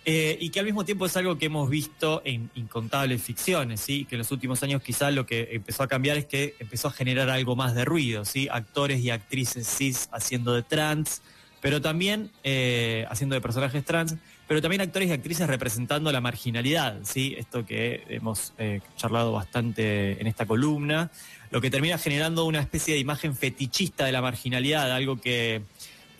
Eh, 0.05 0.37
y 0.41 0.51
que 0.51 0.59
al 0.59 0.67
mismo 0.67 0.85
tiempo 0.85 1.07
es 1.07 1.17
algo 1.17 1.39
que 1.39 1.47
hemos 1.47 1.71
visto 1.71 2.23
en 2.25 2.51
incontables 2.57 3.23
ficciones, 3.23 3.81
¿sí? 3.81 4.05
que 4.05 4.17
en 4.17 4.21
los 4.21 4.33
últimos 4.33 4.61
años 4.65 4.83
quizá 4.83 5.13
lo 5.13 5.27
que 5.27 5.51
empezó 5.53 5.85
a 5.85 5.89
cambiar 5.89 6.17
es 6.17 6.27
que 6.27 6.57
empezó 6.59 6.89
a 6.89 6.93
generar 6.93 7.31
algo 7.31 7.55
más 7.55 7.75
de 7.77 7.85
ruido, 7.85 8.25
¿sí? 8.25 8.49
actores 8.51 9.01
y 9.01 9.11
actrices 9.11 9.69
cis 9.69 10.09
haciendo 10.11 10.55
de 10.55 10.63
trans, 10.63 11.23
pero 11.61 11.81
también 11.81 12.31
eh, 12.43 13.07
haciendo 13.11 13.35
de 13.35 13.41
personajes 13.41 13.85
trans, 13.85 14.17
pero 14.49 14.61
también 14.61 14.81
actores 14.81 15.09
y 15.09 15.13
actrices 15.13 15.47
representando 15.47 16.11
la 16.11 16.21
marginalidad, 16.21 16.99
¿sí? 17.05 17.37
Esto 17.39 17.65
que 17.65 18.03
hemos 18.09 18.53
eh, 18.59 18.81
charlado 18.97 19.31
bastante 19.31 20.21
en 20.21 20.27
esta 20.27 20.45
columna, 20.45 21.13
lo 21.53 21.61
que 21.61 21.71
termina 21.71 21.97
generando 21.97 22.45
una 22.45 22.59
especie 22.59 22.95
de 22.95 23.01
imagen 23.01 23.37
fetichista 23.37 24.05
de 24.05 24.13
la 24.13 24.21
marginalidad, 24.21 24.91
algo 24.91 25.21
que, 25.21 25.63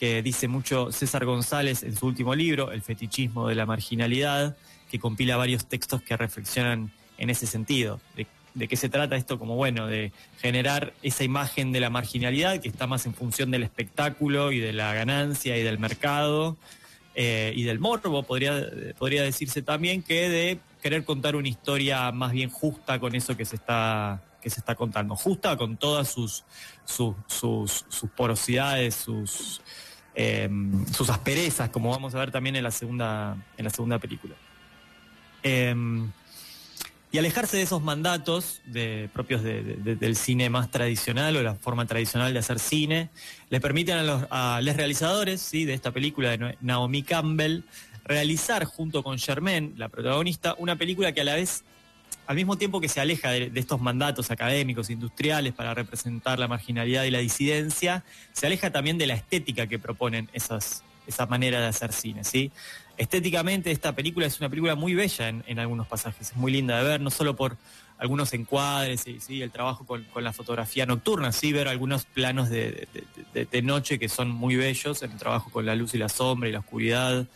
que 0.03 0.21
dice 0.21 0.49
mucho 0.49 0.91
César 0.91 1.25
González 1.25 1.85
en 1.85 1.95
su 1.95 2.09
último 2.09 2.35
libro, 2.35 2.73
El 2.73 2.83
fetichismo 2.83 3.47
de 3.47 3.55
la 3.55 3.67
marginalidad, 3.67 4.57
que 4.91 4.99
compila 4.99 5.37
varios 5.37 5.67
textos 5.67 6.03
que 6.03 6.17
reflexionan 6.17 6.91
en 7.19 7.31
ese 7.31 7.47
sentido. 7.47 8.01
De, 8.17 8.67
qué 8.67 8.77
se 8.77 8.89
trata 8.89 9.15
esto? 9.15 9.39
Como 9.39 9.55
bueno, 9.55 9.87
de 9.87 10.11
generar 10.41 10.93
esa 11.05 11.23
imagen 11.23 11.71
de 11.71 11.79
la 11.79 11.89
marginalidad 11.89 12.59
que 12.59 12.69
está 12.69 12.89
más 12.89 13.07
en 13.07 13.15
función 13.15 13.53
del 13.53 13.63
espectáculo 13.63 14.51
y 14.51 14.59
de 14.59 14.73
la 14.73 14.93
ganancia 14.93 15.57
y 15.57 15.63
del 15.63 15.79
mercado 15.79 16.57
eh, 17.15 17.53
y 17.55 17.63
del 17.63 17.79
morbo, 17.79 18.25
podría, 18.25 18.61
podría 18.99 19.23
decirse 19.23 19.63
también, 19.63 20.03
que 20.03 20.29
de 20.29 20.59
querer 20.83 21.05
contar 21.05 21.37
una 21.37 21.47
historia 21.47 22.11
más 22.11 22.33
bien 22.33 22.51
justa 22.51 22.99
con 22.99 23.15
eso 23.15 23.37
que 23.37 23.45
se 23.45 23.55
está 23.55 24.21
que 24.43 24.51
se 24.51 24.59
está 24.59 24.75
contando, 24.75 25.15
justa 25.15 25.57
con 25.57 25.77
todas 25.77 26.09
sus, 26.09 26.43
sus, 26.85 27.15
sus 27.29 28.11
porosidades, 28.17 28.97
sus 28.97 29.63
eh, 30.15 30.49
sus 30.93 31.09
asperezas, 31.11 31.71
como 31.71 31.91
vamos 31.91 32.15
a 32.15 32.19
ver 32.19 32.31
también 32.31 32.57
en 32.57 32.65
la 32.65 32.71
segunda 32.71 33.37
en 33.57 33.65
la 33.65 33.71
segunda 33.71 33.99
película. 33.99 34.35
Eh, 35.43 35.75
y 37.11 37.19
alejarse 37.19 37.59
de 37.59 37.65
esos 37.65 37.83
mandatos 37.83 38.63
propios 39.13 39.43
de- 39.43 39.63
de- 39.63 39.97
del 39.97 40.17
cine 40.17 40.49
más 40.49 40.71
tradicional 40.71 41.37
o 41.37 41.43
la 41.43 41.55
forma 41.55 41.85
tradicional 41.85 42.33
de 42.33 42.39
hacer 42.39 42.59
cine, 42.59 43.11
le 43.51 43.61
permiten 43.61 43.99
a 43.99 44.03
los, 44.03 44.25
a 44.31 44.61
los 44.63 44.75
realizadores 44.77 45.43
¿sí? 45.43 45.67
de 45.67 45.75
esta 45.75 45.91
película 45.91 46.31
de 46.31 46.57
Naomi 46.63 47.03
Campbell 47.03 47.65
realizar 48.05 48.65
junto 48.65 49.03
con 49.03 49.19
Germaine, 49.19 49.73
la 49.77 49.91
protagonista, 49.91 50.55
una 50.59 50.77
película 50.77 51.13
que 51.13 51.21
a 51.21 51.25
la 51.25 51.35
vez, 51.35 51.65
al 52.27 52.37
mismo 52.37 52.57
tiempo 52.57 52.81
que 52.81 52.89
se 52.89 53.01
aleja 53.01 53.31
de, 53.31 53.51
estos 53.55 53.81
mandatos 53.81 54.31
académicos, 54.31 54.91
industriales 54.91 55.53
para 55.53 55.75
representar 55.75 56.39
la 56.39 56.49
marginalidad 56.49 57.05
y 57.05 57.11
la 57.11 57.19
disidencia, 57.19 58.05
se 58.33 58.47
aleja 58.47 58.71
también 58.71 58.99
de 58.99 59.07
la 59.07 59.15
estética 59.15 59.67
que 59.67 59.79
proponen 59.79 60.29
esas, 60.33 60.85
esa 61.07 61.27
manera 61.27 61.61
de 61.61 61.67
hacer 61.67 61.93
cine, 61.93 62.25
¿sí? 62.25 62.53
Estéticamente 62.97 63.71
esta 63.71 63.95
película 63.95 64.27
es 64.27 64.39
una 64.39 64.49
película 64.49 64.75
muy 64.75 64.95
bella 64.95 65.29
en, 65.29 65.59
algunos 65.59 65.87
pasajes, 65.87 66.31
es 66.31 66.37
muy 66.37 66.53
linda 66.53 66.79
de 66.79 66.85
ver, 66.85 67.01
no 67.01 67.11
solo 67.11 67.35
por 67.35 67.57
algunos 67.99 68.33
encuadres 68.35 69.07
y 69.07 69.21
¿sí? 69.21 69.43
el 69.43 69.51
trabajo 69.51 69.87
con, 69.87 70.07
la 70.17 70.33
fotografía 70.33 70.87
nocturna, 70.87 71.33
sí 71.33 71.53
ver 71.53 71.69
algunos 71.69 72.05
planos 72.05 72.51
de, 72.51 72.87
de- 72.93 73.05
de- 73.33 73.45
de 73.47 73.63
noche 73.63 73.99
que 73.99 74.09
son 74.09 74.31
muy 74.31 74.57
bellos, 74.57 75.03
el 75.03 75.17
trabajo 75.17 75.51
con 75.51 75.67
la 75.67 75.75
luz 75.75 75.95
y 75.95 75.99
la 75.99 76.09
sombra 76.09 76.49
y 76.49 76.53
la 76.53 76.59
oscuridad 76.61 77.27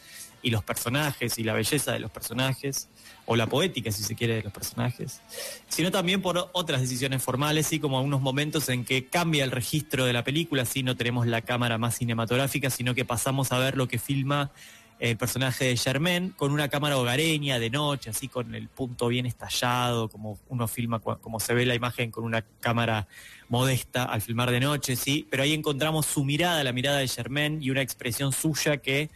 y 0.43 0.50
los 0.50 0.62
personajes 0.62 1.38
y 1.38 1.45
la 1.45 1.55
belleza 1.55 1.93
de 1.93 1.99
los 1.99 2.11
personajes, 2.11 2.88
o 3.26 3.37
la 3.37 3.47
poética 3.47 3.90
si 3.90 4.02
se 4.02 4.14
quiere 4.14 4.37
de 4.37 4.42
los 4.42 4.52
personajes, 4.52 5.21
sino 5.68 5.90
también 5.90 6.23
por 6.23 6.50
otras 6.52 6.80
decisiones 6.80 7.23
formales, 7.23 7.66
sí, 7.66 7.78
como 7.78 7.99
algunos 7.99 8.21
momentos 8.21 8.68
en 8.68 8.85
que 8.85 9.06
cambia 9.06 9.45
el 9.45 9.50
registro 9.50 10.04
de 10.04 10.12
la 10.12 10.25
película, 10.25 10.64
sí, 10.64 10.83
no 10.83 10.97
tenemos 10.97 11.26
la 11.26 11.42
cámara 11.42 11.76
más 11.76 11.97
cinematográfica, 11.97 12.71
sino 12.71 12.95
que 12.95 13.04
pasamos 13.04 13.52
a 13.52 13.59
ver 13.59 13.76
lo 13.76 13.88
que 13.88 13.99
filma 13.99 14.50
el 14.99 15.16
personaje 15.16 15.66
de 15.66 15.76
Germain 15.76 16.30
con 16.30 16.52
una 16.52 16.68
cámara 16.68 16.97
hogareña 16.97 17.59
de 17.59 17.68
noche, 17.68 18.11
así 18.11 18.28
con 18.28 18.54
el 18.54 18.68
punto 18.68 19.09
bien 19.09 19.26
estallado, 19.26 20.09
como 20.09 20.38
uno 20.49 20.68
filma, 20.68 21.00
como 21.00 21.38
se 21.38 21.52
ve 21.52 21.66
la 21.66 21.75
imagen 21.75 22.11
con 22.11 22.25
una 22.25 22.42
cámara 22.61 23.06
modesta 23.49 24.04
al 24.04 24.23
filmar 24.23 24.50
de 24.50 24.61
noche, 24.61 24.97
sí, 24.97 25.26
pero 25.30 25.42
ahí 25.42 25.52
encontramos 25.52 26.06
su 26.06 26.25
mirada, 26.25 26.64
la 26.64 26.73
mirada 26.73 26.99
de 26.99 27.09
Germain 27.09 27.62
y 27.62 27.71
una 27.71 27.83
expresión 27.83 28.33
suya 28.33 28.78
que, 28.78 29.11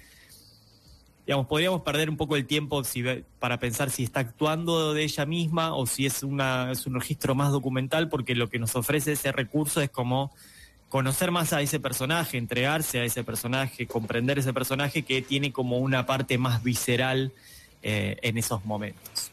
digamos, 1.26 1.46
podríamos 1.46 1.82
perder 1.82 2.10
un 2.10 2.16
poco 2.16 2.36
el 2.36 2.46
tiempo 2.46 2.82
si 2.84 3.04
para 3.38 3.58
pensar 3.58 3.90
si 3.90 4.02
está 4.04 4.20
actuando 4.20 4.94
de 4.94 5.04
ella 5.04 5.26
misma 5.26 5.74
o 5.74 5.86
si 5.86 6.06
es, 6.06 6.22
una, 6.22 6.72
es 6.72 6.86
un 6.86 6.94
registro 6.94 7.34
más 7.34 7.52
documental, 7.52 8.08
porque 8.08 8.34
lo 8.34 8.48
que 8.48 8.58
nos 8.58 8.74
ofrece 8.76 9.12
ese 9.12 9.32
recurso 9.32 9.80
es 9.80 9.90
como 9.90 10.32
conocer 10.88 11.30
más 11.30 11.52
a 11.52 11.62
ese 11.62 11.78
personaje, 11.78 12.36
entregarse 12.36 12.98
a 12.98 13.04
ese 13.04 13.22
personaje, 13.22 13.86
comprender 13.86 14.38
ese 14.40 14.52
personaje 14.52 15.02
que 15.02 15.22
tiene 15.22 15.52
como 15.52 15.78
una 15.78 16.04
parte 16.04 16.36
más 16.36 16.62
visceral 16.64 17.32
eh, 17.82 18.16
en 18.22 18.36
esos 18.36 18.64
momentos. 18.64 19.30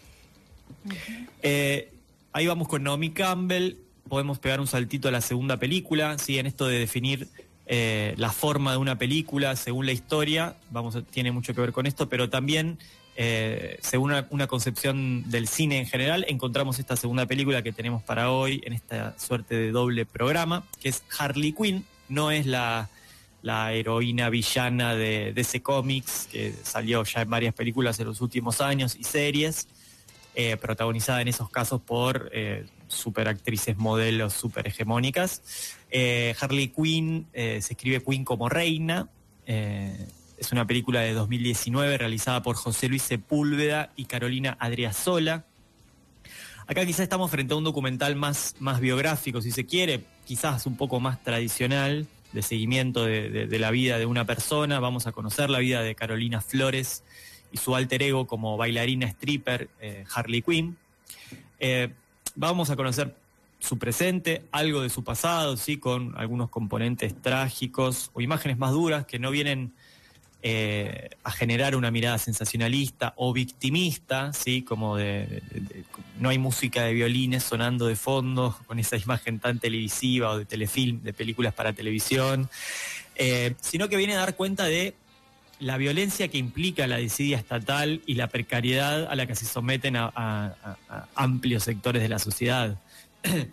Eh, 1.41 1.91
ahí 2.32 2.46
vamos 2.46 2.67
con 2.67 2.84
Naomi 2.84 3.10
Campbell, 3.10 3.77
podemos 4.08 4.38
pegar 4.38 4.60
un 4.60 4.67
saltito 4.67 5.08
a 5.08 5.12
la 5.12 5.22
segunda 5.22 5.58
película, 5.58 6.17
¿sí? 6.20 6.38
en 6.38 6.46
esto 6.46 6.67
de 6.67 6.77
definir 6.77 7.27
eh, 7.69 8.13
la 8.17 8.31
forma 8.31 8.71
de 8.71 8.77
una 8.77 8.97
película 8.97 9.55
según 9.57 9.86
la 9.86 9.91
historia, 9.91 10.55
vamos 10.71 10.97
tiene 11.12 11.31
mucho 11.31 11.53
que 11.53 11.59
ver 11.59 11.74
con 11.74 11.86
esto, 11.86 12.07
pero 12.07 12.29
también 12.29 12.77
eh, 13.19 13.77
según 13.81 14.13
una, 14.29 14.47
concepción 14.47 15.29
del 15.29 15.47
cine 15.47 15.79
en 15.79 15.86
general, 15.86 16.24
encontramos 16.29 16.79
esta 16.79 16.95
segunda 16.95 17.25
película 17.25 17.63
que 17.63 17.74
tenemos 17.74 18.03
para 18.03 18.31
hoy 18.31 18.62
en 18.63 18.74
esta 18.74 19.17
suerte 19.19 19.55
de 19.55 19.71
doble 19.71 20.05
programa, 20.05 20.63
que 20.79 20.89
es 20.89 21.03
Harley 21.17 21.51
Quinn, 21.51 21.83
no 22.07 22.31
es 22.31 22.45
la, 22.45 22.89
la 23.41 23.74
heroína 23.74 24.29
villana 24.29 24.95
de 24.95 25.33
DC 25.33 25.62
Comics, 25.62 26.29
que 26.31 26.53
salió 26.63 27.03
ya 27.03 27.24
en 27.24 27.29
varias 27.29 27.53
películas 27.53 28.00
en 28.00 28.05
los 28.05 28.21
últimos 28.21 28.62
años 28.62 28.95
y 28.95 29.03
series, 29.03 29.67
eh, 30.36 30.55
protagonizada 30.55 31.21
en 31.21 31.27
esos 31.27 31.50
casos 31.50 31.81
por 31.81 32.29
superactrices 32.88 33.77
modelos 33.77 34.34
super 34.34 34.67
hegemónicas. 34.67 35.75
Eh, 35.89 36.36
Harley 36.39 36.70
Quinn 36.70 37.27
eh, 37.34 37.60
se 37.62 37.74
escribe 37.74 38.01
Quinn 38.03 38.24
como 38.24 38.50
reina. 38.50 39.10
eh, 39.46 40.08
es 40.38 40.51
una 40.51 40.67
película 40.67 41.01
de 41.01 41.13
2019 41.13 41.98
realizada 41.98 42.44
por 42.44 42.56
José 42.56 42.88
Luis 42.89 43.01
Sepúlveda 43.01 43.91
y 43.96 44.06
Carolina 44.06 44.56
Adriasola. 44.60 45.46
Acá 46.67 46.86
quizás 46.86 47.00
estamos 47.00 47.32
frente 47.32 47.56
a 47.56 47.58
un 47.58 47.63
documental 47.63 48.15
más, 48.15 48.56
más 48.60 48.79
biográfico, 48.79 49.41
si 49.41 49.50
se 49.50 49.65
quiere, 49.65 50.03
quizás 50.25 50.67
un 50.67 50.77
poco 50.77 51.00
más 51.00 51.24
tradicional, 51.24 52.06
de 52.34 52.41
seguimiento 52.44 53.03
de, 53.06 53.48
la 53.58 53.72
vida 53.72 53.98
de 53.98 54.06
una 54.06 54.25
persona. 54.25 54.79
Vamos 54.79 55.08
a 55.08 55.12
conocer 55.12 55.50
la 55.50 55.58
vida 55.58 55.82
de 55.82 55.96
Carolina 55.96 56.39
Flores 56.39 57.03
y 57.51 57.58
su 57.58 57.75
alter 57.75 58.03
ego 58.03 58.27
como 58.27 58.58
bailarina 58.58 59.08
stripper 59.08 59.70
Harley 60.13 60.44
Quinn. 60.44 60.77
Vamos 62.38 62.70
a 62.70 62.75
conocer 62.75 63.13
su 63.60 63.77
presente, 63.77 64.44
algo 64.51 64.82
de 64.82 64.89
su 64.89 65.03
pasado, 65.03 65.58
sí, 65.58 65.77
con 65.77 66.13
algunos 66.15 66.50
componentes 66.50 67.20
trágicos 67.22 68.12
o 68.13 68.22
imágenes 68.22 68.58
más 68.58 68.72
duras 68.72 69.06
que 69.06 69.17
no 69.20 69.32
vienen 69.32 69.74
eh, 70.44 71.10
a 71.24 71.32
generar 71.32 71.75
una 71.75 71.89
mirada 71.89 72.20
sensacionalista 72.20 73.13
o 73.17 73.34
victimista, 73.34 74.32
sí, 74.34 74.62
como 74.62 74.96
de, 74.96 75.41
no 76.20 76.29
hay 76.29 76.38
música 76.38 76.84
de 76.84 76.94
violines 76.94 77.44
sonando 77.44 77.88
de 77.88 77.96
fondo 77.96 78.56
con 78.67 78.77
esa 78.77 78.96
imagen 78.98 79.39
tan 79.39 79.60
televisiva 79.60 80.29
o 80.29 80.38
de 80.38 80.46
telefilm, 80.46 81.01
de 81.01 81.13
películas 81.13 81.56
para 81.56 81.74
televisión, 81.74 82.48
eh, 83.15 83.56
sino 83.60 83.89
que 83.89 83.98
viene 83.98 84.13
a 84.15 84.20
dar 84.20 84.36
cuenta 84.36 84.65
de 84.65 84.94
la 85.59 85.77
violencia 85.77 86.27
que 86.27 86.37
implica 86.37 86.87
la 86.87 86.97
desidia 86.97 87.37
estatal 87.37 88.01
y 88.05 88.13
la 88.15 88.27
precariedad 88.27 89.07
a 89.09 89.15
la 89.15 89.25
que 89.25 89.35
se 89.35 89.45
someten 89.45 89.95
a, 89.95 90.77
amplios 91.15 91.63
sectores 91.63 92.01
de 92.01 92.09
la 92.09 92.19
sociedad. 92.19 92.77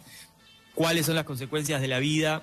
¿Cuáles 0.74 1.06
son 1.06 1.14
las 1.14 1.24
consecuencias 1.24 1.80
de 1.80 1.88
la 1.88 1.98
vida 1.98 2.42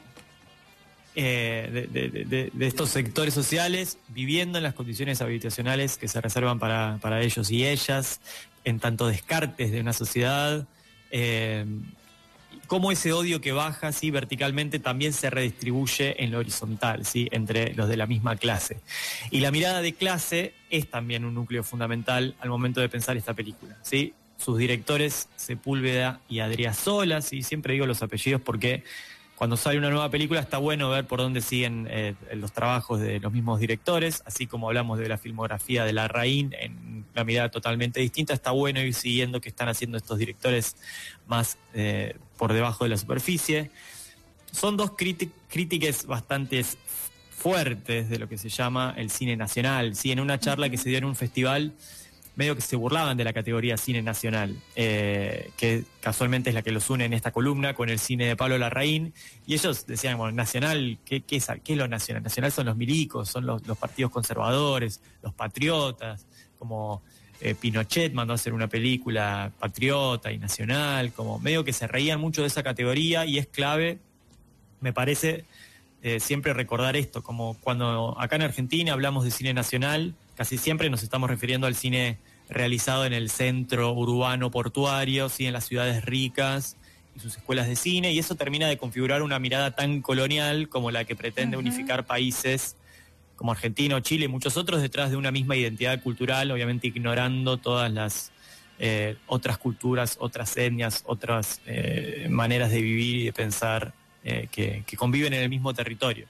eh, 1.16 2.50
de 2.54 2.68
estos 2.68 2.90
sectores 2.90 3.34
sociales 3.34 3.98
viviendo 4.08 4.58
en 4.58 4.64
las 4.64 4.74
condiciones 4.74 5.22
habitacionales 5.22 5.98
que 5.98 6.08
se 6.08 6.22
reservan 6.22 6.58
para, 6.58 6.98
para 7.02 7.22
ellos 7.22 7.52
y 7.52 7.68
ellas, 7.68 8.22
en 8.64 8.80
tanto 8.80 9.08
descartes 9.08 9.72
de 9.72 9.82
una 9.82 9.94
sociedad? 9.94 10.66
eh, 11.12 11.66
cómo 12.72 12.90
ese 12.90 13.12
odio 13.12 13.42
que 13.42 13.52
baja 13.52 13.92
¿sí? 13.92 14.12
verticalmente 14.12 14.80
también 14.80 15.12
se 15.12 15.30
redistribuye 15.30 16.24
en 16.24 16.32
lo 16.32 16.38
horizontal, 16.38 17.06
¿sí? 17.06 17.28
entre 17.32 17.74
los 17.74 17.90
de 17.90 17.98
la 17.98 18.08
misma 18.08 18.38
clase. 18.38 18.80
Y 19.30 19.42
la 19.42 19.52
mirada 19.52 19.82
de 19.82 19.92
clase 19.92 20.54
es 20.70 20.90
también 20.90 21.26
un 21.26 21.34
núcleo 21.34 21.64
fundamental 21.64 22.34
al 22.40 22.50
momento 22.50 22.80
de 22.80 22.88
pensar 22.88 23.18
esta 23.18 23.34
película. 23.34 23.78
¿sí? 23.82 24.14
Sus 24.38 24.58
directores, 24.58 25.28
Sepúlveda 25.36 26.22
y 26.30 26.40
Adriasola, 26.40 27.20
¿sí? 27.20 27.44
siempre 27.44 27.74
digo 27.74 27.86
los 27.86 28.04
apellidos 28.04 28.40
porque 28.40 28.86
cuando 29.36 29.58
sale 29.58 29.78
una 29.78 29.90
nueva 29.90 30.10
película 30.10 30.40
está 30.40 30.58
bueno 30.58 30.90
ver 30.92 31.06
por 31.08 31.20
dónde 31.20 31.42
siguen 31.42 31.88
eh, 31.90 32.16
los 32.36 32.54
trabajos 32.54 33.02
de 33.02 33.20
los 33.20 33.34
mismos 33.34 33.60
directores, 33.60 34.24
así 34.26 34.48
como 34.48 34.68
hablamos 34.68 34.98
de 34.98 35.10
la 35.10 35.18
filmografía 35.18 35.84
de 35.84 35.92
Larraín 35.92 36.56
en 36.58 37.06
una 37.12 37.24
mirada 37.26 37.50
totalmente 37.50 38.00
distinta, 38.00 38.34
está 38.34 38.52
bueno 38.52 38.80
ir 38.82 38.94
siguiendo 38.94 39.42
qué 39.42 39.50
están 39.50 39.68
haciendo 39.68 39.98
estos 39.98 40.20
directores 40.20 40.78
más 41.28 41.58
eh, 41.74 42.16
por 42.42 42.54
debajo 42.54 42.86
de 42.86 42.90
la 42.90 42.98
superficie. 42.98 43.70
Son 44.52 44.76
dos 44.76 44.94
críti- 44.94 45.30
críticas 45.48 46.08
bastante 46.08 46.66
fuertes 47.30 48.10
de 48.10 48.18
lo 48.18 48.28
que 48.28 48.40
se 48.40 48.50
llama 48.50 48.96
el 48.98 49.12
cine 49.12 49.38
nacional. 49.38 49.96
¿sí? 49.96 50.12
En 50.12 50.20
una 50.20 50.40
charla 50.40 50.68
que 50.68 50.80
se 50.80 50.90
dio 50.90 50.98
en 50.98 51.06
un 51.06 51.16
festival, 51.16 51.74
medio 52.36 52.56
que 52.56 52.62
se 52.62 52.76
burlaban 52.76 53.16
de 53.16 53.26
la 53.26 53.34
categoría 53.34 53.78
cine 53.78 54.02
nacional, 54.02 54.60
eh, 54.76 55.52
que 55.56 55.84
casualmente 56.00 56.50
es 56.50 56.56
la 56.56 56.64
que 56.64 56.72
los 56.72 56.90
une 56.90 57.06
en 57.06 57.14
esta 57.14 57.32
columna 57.32 57.76
con 57.76 57.90
el 57.90 58.00
cine 58.00 58.26
de 58.26 58.36
Pablo 58.36 58.58
Larraín. 58.58 59.14
Y 59.46 59.54
ellos 59.54 59.86
decían, 59.86 60.18
bueno, 60.18 60.32
nacional, 60.32 60.98
¿qué, 61.06 61.24
es, 61.30 61.48
qué 61.64 61.74
es 61.74 61.78
lo 61.78 61.88
nacional? 61.88 62.24
Nacional 62.24 62.52
son 62.52 62.66
los 62.66 62.76
milicos, 62.76 63.30
son 63.30 63.46
los 63.46 63.62
partidos 63.78 64.12
conservadores, 64.12 65.00
los 65.22 65.36
patriotas, 65.36 66.26
como 66.58 67.04
eh, 67.42 67.56
Pinochet 67.56 68.14
mandó 68.14 68.34
a 68.34 68.36
hacer 68.36 68.54
una 68.54 68.68
película 68.68 69.52
patriota 69.60 70.32
y 70.32 70.38
nacional, 70.38 71.12
como 71.12 71.40
medio 71.40 71.64
que 71.64 71.74
se 71.74 71.88
reían 71.88 72.20
mucho 72.20 72.42
de 72.42 72.48
esa 72.48 72.62
categoría 72.62 73.26
y 73.26 73.40
es 73.40 73.48
clave, 73.48 73.98
me 74.80 74.94
parece, 74.94 75.46
eh, 76.04 76.20
siempre 76.20 76.54
recordar 76.54 76.96
esto, 76.96 77.24
como 77.24 77.56
cuando 77.62 78.16
acá 78.20 78.36
en 78.36 78.44
Argentina 78.44 78.94
hablamos 78.94 79.24
de 79.24 79.32
cine 79.32 79.54
nacional, 79.54 80.14
casi 80.36 80.58
siempre 80.58 80.90
nos 80.92 81.02
estamos 81.02 81.30
refiriendo 81.30 81.66
al 81.66 81.76
cine 81.76 82.20
realizado 82.48 83.06
en 83.06 83.14
el 83.14 83.30
centro 83.30 83.92
urbano 83.94 84.52
portuario, 84.52 85.28
¿sí? 85.30 85.48
en 85.48 85.54
las 85.54 85.66
ciudades 85.66 86.06
ricas 86.06 86.78
y 87.16 87.20
sus 87.20 87.38
escuelas 87.38 87.68
de 87.68 87.76
cine, 87.76 88.14
y 88.14 88.20
eso 88.20 88.36
termina 88.36 88.68
de 88.68 88.78
configurar 88.78 89.24
una 89.24 89.40
mirada 89.40 89.72
tan 89.72 90.02
colonial 90.02 90.70
como 90.70 90.92
la 90.92 91.06
que 91.06 91.16
pretende 91.16 91.58
unificar 91.58 92.06
países 92.06 92.76
como 93.42 93.54
Argentina 93.54 93.96
o 93.96 94.00
Chile 94.02 94.26
y 94.26 94.28
muchos 94.28 94.56
otros 94.56 94.84
detrás 94.84 95.10
de 95.10 95.18
una 95.18 95.32
misma 95.32 95.56
identidad 95.56 96.00
cultural, 96.04 96.52
obviamente 96.52 96.86
ignorando 96.86 97.58
todas 97.58 97.92
las 97.92 98.32
eh, 98.78 99.18
otras 99.26 99.58
culturas, 99.58 100.18
otras 100.20 100.56
etnias, 100.58 101.02
otras 101.08 101.60
eh, 101.66 102.28
maneras 102.30 102.70
de 102.70 102.84
vivir 102.84 103.16
y 103.16 103.26
de 103.26 103.34
pensar 103.34 103.94
eh, 104.24 104.48
que, 104.52 104.84
que 104.86 104.96
conviven 104.96 105.34
en 105.34 105.42
el 105.42 105.50
mismo 105.50 105.74
territorio. 105.74 106.28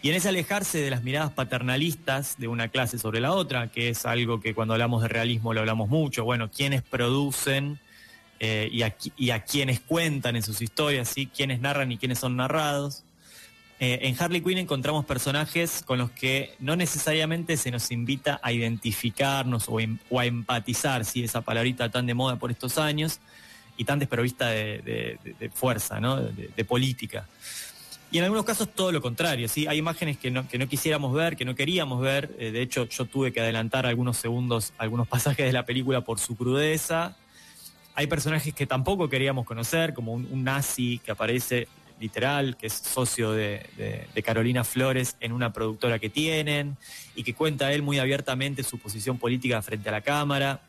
Y 0.00 0.10
en 0.10 0.14
ese 0.14 0.28
alejarse 0.28 0.78
de 0.78 0.90
las 0.90 1.02
miradas 1.02 1.32
paternalistas 1.32 2.36
de 2.38 2.46
una 2.46 2.68
clase 2.68 2.96
sobre 2.96 3.18
la 3.18 3.32
otra, 3.32 3.72
que 3.72 3.88
es 3.88 4.06
algo 4.06 4.40
que 4.40 4.54
cuando 4.54 4.74
hablamos 4.74 5.02
de 5.02 5.08
realismo 5.08 5.54
lo 5.54 5.58
hablamos 5.58 5.88
mucho, 5.88 6.22
bueno, 6.22 6.52
quienes 6.52 6.82
producen 6.82 7.80
y, 8.38 8.82
a, 8.82 8.94
y 9.16 9.30
a 9.30 9.42
quienes 9.42 9.80
cuentan 9.80 10.36
en 10.36 10.42
sus 10.44 10.62
historias, 10.62 11.08
¿sí? 11.08 11.26
quienes 11.26 11.58
narran 11.58 11.90
y 11.90 11.98
quienes 11.98 12.20
son 12.20 12.36
narrados. 12.36 13.02
Eh, 13.80 13.98
en 14.02 14.16
Harley 14.20 14.40
Quinn 14.40 14.58
encontramos 14.58 15.04
personajes 15.04 15.82
con 15.84 15.98
los 15.98 16.10
que 16.12 16.54
no 16.60 16.76
necesariamente 16.76 17.56
se 17.56 17.70
nos 17.70 17.90
invita 17.90 18.38
a 18.42 18.52
identificarnos 18.52 19.68
o, 19.68 19.80
em- 19.80 19.98
a 20.16 20.26
empatizar, 20.26 21.04
¿sí? 21.04 21.24
esa 21.24 21.40
palabrita 21.40 21.90
tan 21.90 22.06
de 22.06 22.14
moda 22.14 22.36
por 22.36 22.50
estos 22.50 22.78
años 22.78 23.18
y 23.76 23.84
tan 23.84 23.98
desprovista 23.98 24.48
de, 24.50 25.18
fuerza, 25.52 25.98
de, 25.98 26.64
política. 26.64 27.26
Y 28.12 28.18
en 28.18 28.24
algunos 28.24 28.44
casos 28.44 28.68
todo 28.72 28.92
lo 28.92 29.02
contrario, 29.02 29.48
¿sí? 29.48 29.66
Hay 29.66 29.78
imágenes 29.78 30.18
que 30.18 30.30
no, 30.30 30.46
que 30.48 30.56
no 30.56 30.68
quisiéramos 30.68 31.12
ver, 31.12 31.36
que 31.36 31.44
no 31.44 31.56
queríamos 31.56 32.00
ver. 32.00 32.30
Eh, 32.38 32.52
de 32.52 32.62
hecho, 32.62 32.88
yo 32.88 33.06
tuve 33.06 33.32
que 33.32 33.40
adelantar 33.40 33.86
algunos 33.86 34.16
segundos, 34.18 34.72
algunos 34.78 35.08
pasajes 35.14 35.46
de 35.46 35.52
la 35.52 35.66
película 35.66 36.02
por 36.02 36.20
su 36.20 36.36
crudeza. 36.36 37.16
Hay 37.96 38.06
personajes 38.06 38.54
que 38.54 38.66
tampoco 38.66 39.08
queríamos 39.08 39.44
conocer, 39.44 39.94
como 39.94 40.12
un 40.12 40.44
nazi 40.44 41.00
que 41.04 41.10
aparece 41.10 41.66
literal, 42.00 42.56
que 42.56 42.66
es 42.66 42.72
socio 42.72 43.32
de, 43.32 44.06
Carolina 44.24 44.64
Flores 44.64 45.16
en 45.20 45.32
una 45.32 45.52
productora 45.52 45.98
que 45.98 46.10
tienen 46.10 46.76
y 47.14 47.22
que 47.22 47.34
cuenta 47.34 47.72
él 47.72 47.82
muy 47.82 47.98
abiertamente 47.98 48.62
su 48.62 48.78
posición 48.78 49.18
política 49.18 49.60
frente 49.62 49.88
a 49.88 49.92
la 49.92 50.00
Cámara. 50.00 50.60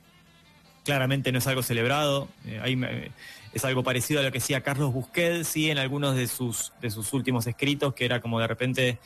Claramente 0.84 1.32
no 1.32 1.40
es 1.40 1.48
algo 1.48 1.64
celebrado, 1.64 2.28
eh, 2.46 3.12
es 3.54 3.66
algo 3.66 3.84
parecido 3.84 4.20
a 4.20 4.24
lo 4.24 4.32
que 4.32 4.38
hacía 4.38 4.62
Carlos 4.62 4.94
Busquets, 4.94 5.48
sí, 5.48 5.70
en 5.72 5.78
algunos 5.78 6.16
de 6.16 6.28
sus, 6.28 6.74
de 6.82 6.92
sus 6.92 7.12
últimos 7.14 7.48
escritos, 7.48 7.94
que 7.94 8.06
era 8.06 8.22
como 8.22 8.40
de 8.40 8.48
repente 8.48 9.00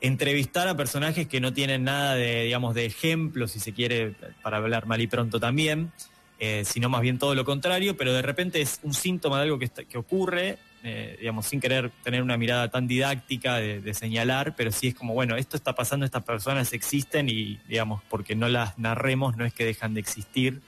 entrevistar 0.00 0.68
a 0.68 0.76
personajes 0.76 1.26
que 1.26 1.40
no 1.40 1.52
tienen 1.52 1.84
nada 1.84 2.14
de, 2.14 2.44
digamos, 2.44 2.74
de 2.74 2.86
ejemplo, 2.86 3.48
si 3.48 3.60
se 3.60 3.72
quiere, 3.72 4.14
para 4.42 4.58
hablar 4.58 4.86
mal 4.86 5.00
y 5.00 5.06
pronto 5.06 5.40
también, 5.40 5.90
eh, 6.38 6.62
sino 6.64 6.88
más 6.88 7.00
bien 7.00 7.18
todo 7.18 7.34
lo 7.34 7.44
contrario, 7.44 7.96
pero 7.96 8.12
de 8.12 8.22
repente 8.22 8.60
es 8.60 8.80
un 8.82 8.94
síntoma 8.94 9.38
de 9.38 9.44
algo 9.44 9.58
que, 9.58 9.64
está- 9.64 9.84
que 9.84 9.98
ocurre, 9.98 10.58
eh, 10.86 11.16
digamos, 11.18 11.46
sin 11.46 11.60
querer 11.60 11.90
tener 12.04 12.22
una 12.22 12.36
mirada 12.36 12.70
tan 12.70 12.86
didáctica 12.86 13.56
de, 13.56 13.92
señalar, 13.92 14.54
pero 14.56 14.70
sí 14.70 14.88
es 14.88 14.94
como, 14.94 15.14
bueno, 15.14 15.36
esto 15.36 15.56
está 15.56 15.74
pasando, 15.74 16.06
estas 16.06 16.22
personas 16.22 16.72
existen 16.72 17.28
y, 17.28 17.58
digamos, 17.68 18.02
porque 18.08 18.36
no 18.36 18.48
las 18.48 18.78
narremos, 18.78 19.36
no 19.36 19.44
es 19.44 19.52
que 19.52 19.64
dejan 19.64 19.94
de 19.94 20.00
existir. 20.00 20.60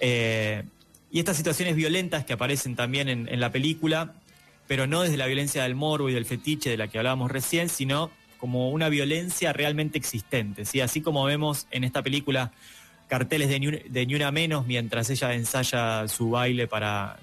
Eh, 0.00 0.64
y 1.12 1.20
estas 1.20 1.36
situaciones 1.36 1.76
violentas 1.76 2.24
que 2.24 2.32
aparecen 2.32 2.74
también 2.74 3.08
en, 3.08 3.40
la 3.40 3.52
película, 3.52 4.14
pero 4.66 4.88
no 4.88 5.02
desde 5.02 5.16
la 5.16 5.26
violencia 5.26 5.62
del 5.62 5.76
morbo 5.76 6.10
y 6.10 6.14
del 6.14 6.26
fetiche 6.26 6.70
de 6.70 6.76
la 6.76 6.88
que 6.88 6.98
hablábamos 6.98 7.30
recién, 7.30 7.68
sino 7.68 8.10
como 8.38 8.70
una 8.70 8.88
violencia 8.88 9.52
realmente 9.52 9.98
existente. 9.98 10.64
¿sí? 10.64 10.80
Así 10.80 11.00
como 11.00 11.24
vemos 11.24 11.68
en 11.70 11.84
esta 11.84 12.02
película 12.02 12.50
carteles 13.08 13.48
de 13.48 14.04
ni, 14.06 14.14
una 14.14 14.30
menos 14.30 14.66
mientras 14.66 15.08
ella 15.10 15.32
ensaya 15.32 16.06
su 16.08 16.30
baile 16.30 16.66
para, 16.66 17.18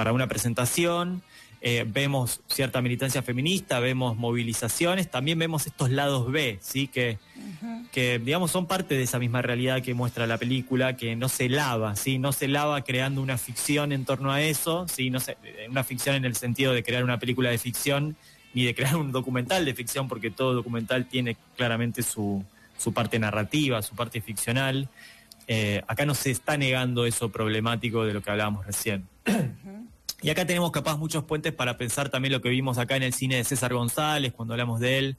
para 0.00 0.14
una 0.14 0.28
presentación. 0.28 1.20
Eh, 1.60 1.84
vemos 1.86 2.40
cierta 2.48 2.80
militancia 2.80 3.20
feminista, 3.22 3.80
vemos 3.80 4.16
movilizaciones, 4.16 5.10
también 5.10 5.38
vemos 5.38 5.66
estos 5.66 5.90
lados 5.90 6.32
B, 6.32 6.56
¿sí? 6.62 6.86
que, 6.88 7.18
que 7.92 8.18
digamos 8.18 8.50
son 8.50 8.64
parte 8.66 8.94
de 8.96 9.02
esa 9.02 9.18
misma 9.18 9.42
realidad 9.42 9.82
que 9.82 9.92
muestra 9.92 10.26
la 10.26 10.38
película, 10.38 10.96
que 10.96 11.16
no 11.16 11.28
se 11.28 11.50
lava, 11.50 11.96
¿sí? 11.96 12.18
no 12.18 12.32
se 12.32 12.48
lava 12.48 12.80
creando 12.82 13.20
una 13.20 13.36
ficción 13.36 13.92
en 13.92 14.06
torno 14.06 14.32
a 14.32 14.40
eso, 14.40 14.88
¿sí? 14.88 15.10
no 15.10 15.20
se- 15.20 15.36
una 15.68 15.84
ficción 15.84 16.16
en 16.16 16.24
el 16.24 16.34
sentido 16.34 16.72
de 16.72 16.82
crear 16.82 17.04
una 17.04 17.18
película 17.18 17.50
de 17.50 17.58
ficción, 17.58 18.16
ni 18.54 18.64
de 18.64 18.74
crear 18.74 18.96
un 19.04 19.12
documental 19.12 19.66
de 19.66 19.74
ficción, 19.74 20.08
porque 20.08 20.30
todo 20.30 20.54
documental 20.54 21.04
tiene 21.10 21.36
claramente 21.58 22.02
su, 22.02 22.42
su 22.78 22.94
parte 22.94 23.18
narrativa, 23.18 23.82
su 23.82 23.94
parte 23.94 24.22
ficcional. 24.22 24.88
Eh, 25.46 25.82
acá 25.86 26.06
no 26.06 26.14
se 26.14 26.30
está 26.30 26.56
negando 26.56 27.04
eso 27.04 27.28
problemático 27.28 28.06
de 28.06 28.14
lo 28.14 28.22
que 28.22 28.30
hablábamos 28.30 28.64
recién. 28.64 29.06
Y 30.22 30.30
acá 30.30 30.46
tenemos 30.46 30.70
capaz 30.70 30.96
muchos 30.96 31.24
puentes 31.24 31.52
para 31.52 31.76
pensar 31.76 32.10
también 32.10 32.32
lo 32.32 32.42
que 32.42 32.50
vimos 32.50 32.78
acá 32.78 32.96
en 32.96 33.02
el 33.02 33.14
cine 33.14 33.36
de 33.36 33.44
César 33.44 33.72
González, 33.72 34.32
cuando 34.32 34.54
hablamos 34.54 34.78
de 34.80 34.98
él, 34.98 35.16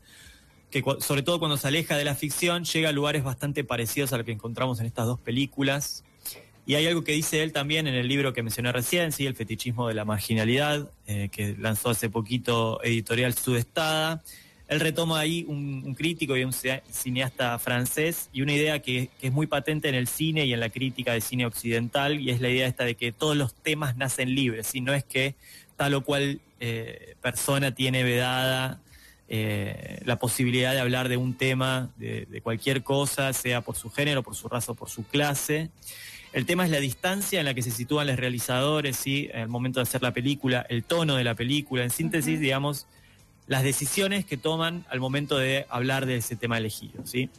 que 0.70 0.84
sobre 1.00 1.24
todo 1.24 1.40
cuando 1.40 1.58
se 1.58 1.68
aleja 1.68 1.98
de 1.98 2.06
la 2.06 2.16
ficción, 2.16 2.64
llega 2.64 2.90
a 2.90 2.92
lugares 2.92 3.24
bastante 3.24 3.64
parecidos 3.64 4.14
a 4.14 4.18
lo 4.18 4.26
que 4.26 4.32
encontramos 4.32 4.80
en 4.80 4.86
estas 4.86 5.08
dos 5.08 5.20
películas. 5.20 6.04
Y 6.66 6.76
hay 6.76 6.86
algo 6.86 7.04
que 7.04 7.14
dice 7.14 7.42
él 7.42 7.52
también 7.52 7.88
en 7.88 7.96
el 7.96 8.08
libro 8.08 8.34
que 8.34 8.44
mencioné 8.44 8.72
recién, 8.72 9.12
¿sí? 9.12 9.26
El 9.26 9.36
fetichismo 9.36 9.88
de 9.88 9.96
la 9.96 10.06
marginalidad, 10.06 10.92
eh, 11.08 11.30
que 11.32 11.56
lanzó 11.58 11.90
hace 11.90 12.10
poquito 12.10 12.82
Editorial 12.84 13.34
Sudestada. 13.34 14.24
Él 14.72 14.80
retoma 14.80 15.20
ahí 15.20 15.44
un, 15.50 15.84
un 15.86 15.94
crítico 15.94 16.38
y 16.38 16.46
un 16.46 16.54
cine- 16.54 16.82
cineasta 16.90 17.60
francés 17.60 18.30
y 18.32 18.42
una 18.42 18.54
idea 18.54 18.80
que, 18.80 19.10
que 19.20 19.28
es 19.28 19.34
muy 19.34 19.46
patente 19.46 19.90
en 19.90 19.96
el 19.96 20.08
cine 20.08 20.46
y 20.46 20.54
en 20.54 20.62
la 20.62 20.70
crítica 20.70 21.12
de 21.12 21.20
cine 21.20 21.46
occidental, 21.46 22.22
y 22.22 22.30
es 22.30 22.40
la 22.40 22.48
idea 22.48 22.68
esta 22.68 22.86
de 22.86 22.96
que 22.96 23.12
todos 23.12 23.36
los 23.36 23.54
temas 23.54 23.98
nacen 23.98 24.34
libres, 24.34 24.74
y 24.74 24.80
no 24.80 24.94
es 24.94 25.04
que 25.04 25.36
tal 25.76 25.94
o 25.94 26.06
cual 26.06 26.40
eh, 26.62 27.16
persona 27.22 27.76
tiene 27.76 28.04
vedada 28.04 28.80
eh, 29.28 30.00
la 30.06 30.16
posibilidad 30.18 30.72
de 30.72 30.80
hablar 30.80 31.10
de 31.10 31.18
un 31.18 31.34
tema, 31.34 31.90
de, 31.98 32.26
de 32.28 32.42
cualquier 32.42 32.82
cosa, 32.82 33.34
sea 33.34 33.60
por 33.60 33.76
su 33.76 33.90
género, 33.90 34.24
por 34.24 34.36
su 34.36 34.48
raza 34.48 34.72
o 34.72 34.76
por 34.76 34.90
su 34.90 35.04
clase. 35.04 35.70
El 36.32 36.46
tema 36.46 36.64
es 36.64 36.72
la 36.72 36.80
distancia 36.80 37.42
en 37.42 37.46
la 37.46 37.54
que 37.54 37.62
se 37.62 37.72
sitúan 37.72 38.08
los 38.08 38.16
realizadores, 38.16 38.96
¿sí? 38.96 39.30
En 39.34 39.42
el 39.42 39.48
momento 39.50 39.82
de 39.82 39.84
hacer 39.84 40.02
la 40.02 40.14
película, 40.14 40.66
el 40.70 40.86
tono 40.86 41.18
de 41.18 41.26
la 41.26 41.36
película, 41.36 41.84
en 41.84 41.90
síntesis, 41.90 42.40
digamos, 42.40 42.88
las 43.52 43.64
decisiones 43.64 44.24
que 44.24 44.38
toman 44.38 44.86
al 44.90 45.02
momento 45.02 45.38
de 45.38 45.66
hablar 45.70 46.06
de 46.06 46.16
ese 46.16 46.38
tema 46.38 46.58
elegido, 46.58 47.06
¿sí? 47.06 47.30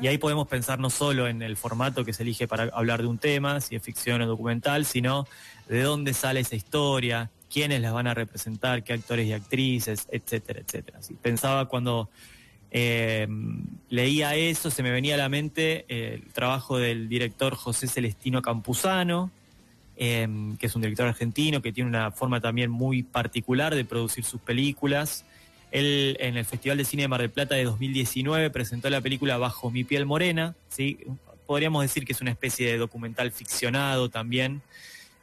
Y 0.00 0.06
ahí 0.06 0.16
podemos 0.16 0.46
pensar 0.46 0.78
no 0.78 0.90
solo 0.90 1.26
en 1.26 1.42
el 1.42 1.56
formato 1.56 2.04
que 2.04 2.12
se 2.12 2.22
elige 2.22 2.46
para 2.46 2.70
hablar 2.72 3.02
de 3.02 3.08
un 3.08 3.18
tema, 3.18 3.60
si 3.60 3.74
es 3.74 3.82
ficción 3.82 4.22
o 4.22 4.28
documental, 4.28 4.84
sino 4.84 5.26
de 5.68 5.82
dónde 5.82 6.14
sale 6.14 6.38
esa 6.38 6.54
historia, 6.54 7.32
quiénes 7.52 7.80
las 7.80 7.92
van 7.92 8.06
a 8.06 8.14
representar, 8.14 8.84
qué 8.84 8.92
actores 8.92 9.26
y 9.26 9.32
actrices, 9.32 10.06
etcétera, 10.12 10.60
etcétera. 10.60 11.02
¿sí? 11.02 11.16
Pensaba 11.20 11.66
cuando 11.66 12.10
eh, 12.70 13.26
leía 13.88 14.36
eso, 14.36 14.70
se 14.70 14.84
me 14.84 14.92
venía 14.92 15.14
a 15.16 15.18
la 15.18 15.28
mente 15.28 15.84
eh, 15.88 16.20
el 16.22 16.32
trabajo 16.32 16.78
del 16.78 17.08
director 17.08 17.56
José 17.56 17.88
Celestino 17.88 18.40
Campuzano, 18.40 19.32
eh, 19.96 20.28
que 20.58 20.66
es 20.66 20.74
un 20.74 20.82
director 20.82 21.06
argentino 21.06 21.62
que 21.62 21.72
tiene 21.72 21.88
una 21.88 22.10
forma 22.10 22.40
también 22.40 22.70
muy 22.70 23.02
particular 23.02 23.74
de 23.74 23.84
producir 23.84 24.24
sus 24.24 24.40
películas. 24.40 25.24
Él 25.70 26.16
en 26.20 26.36
el 26.36 26.44
Festival 26.44 26.78
de 26.78 26.84
Cine 26.84 27.02
de 27.02 27.08
Mar 27.08 27.20
del 27.20 27.30
Plata 27.30 27.54
de 27.54 27.64
2019 27.64 28.50
presentó 28.50 28.88
la 28.90 29.00
película 29.00 29.38
Bajo 29.38 29.70
mi 29.70 29.84
piel 29.84 30.06
morena, 30.06 30.54
¿sí? 30.68 30.98
podríamos 31.46 31.82
decir 31.82 32.04
que 32.04 32.12
es 32.12 32.20
una 32.20 32.30
especie 32.30 32.70
de 32.70 32.78
documental 32.78 33.30
ficcionado 33.32 34.08
también, 34.08 34.62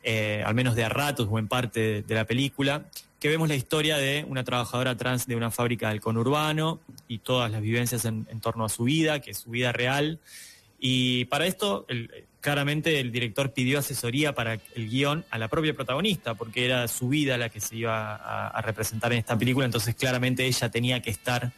eh, 0.04 0.44
al 0.46 0.56
menos 0.56 0.76
de 0.76 0.84
a 0.84 0.90
ratos 0.90 1.28
o 1.30 1.40
en 1.40 1.48
parte 1.48 2.02
de, 2.02 2.16
la 2.16 2.26
película, 2.26 2.86
que 3.20 3.30
vemos 3.30 3.48
la 3.48 3.56
historia 3.56 3.98
de 3.98 4.26
una 4.28 4.44
trabajadora 4.44 4.98
trans 4.98 5.28
de 5.28 5.36
una 5.36 5.52
fábrica 5.52 5.90
del 5.90 6.02
conurbano 6.02 6.80
y 7.08 7.20
todas 7.20 7.52
las 7.52 7.62
vivencias 7.62 8.06
en, 8.06 8.26
torno 8.42 8.66
a 8.66 8.70
su 8.70 8.84
vida, 8.84 9.20
que 9.20 9.32
es 9.32 9.38
su 9.38 9.52
vida 9.52 9.72
real. 9.72 10.20
Y 10.80 11.26
para 11.26 11.46
esto, 11.46 11.86
claramente 12.42 13.00
el 13.00 13.12
director 13.12 13.54
pidió 13.54 13.80
asesoría 13.80 14.34
para 14.34 14.54
el 14.76 14.90
guion 14.90 15.24
a 15.30 15.38
la 15.38 15.48
propia 15.48 15.74
protagonista, 15.74 16.34
porque 16.34 16.66
era 16.66 16.88
su 16.88 17.08
vida 17.08 17.38
la 17.38 17.50
que 17.50 17.62
se 17.62 17.76
iba 17.78 18.16
a, 18.16 18.48
a 18.48 18.62
representar 18.62 19.14
en 19.14 19.20
esta 19.20 19.38
película, 19.38 19.66
entonces 19.66 19.96
claramente 19.96 20.46
ella 20.46 20.70
tenía 20.70 21.02
que 21.02 21.12
estar 21.12 21.52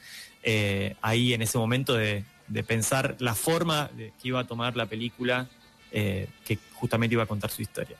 eh, 0.43 0.96
ahí 1.02 1.34
en 1.34 1.41
ese 1.41 1.58
momento 1.58 1.93
de, 1.96 2.26
de 2.48 2.63
pensar 2.63 3.15
la 3.19 3.34
forma 3.34 3.89
de 3.96 4.12
que 4.22 4.28
iba 4.28 4.41
a 4.41 4.43
tomar 4.43 4.76
la 4.76 4.86
película 4.86 5.48
eh, 5.91 6.28
que 6.46 6.58
justamente 6.74 7.13
iba 7.15 7.24
a 7.24 7.28
contar 7.28 7.50
su 7.50 7.62
historia. 7.62 7.98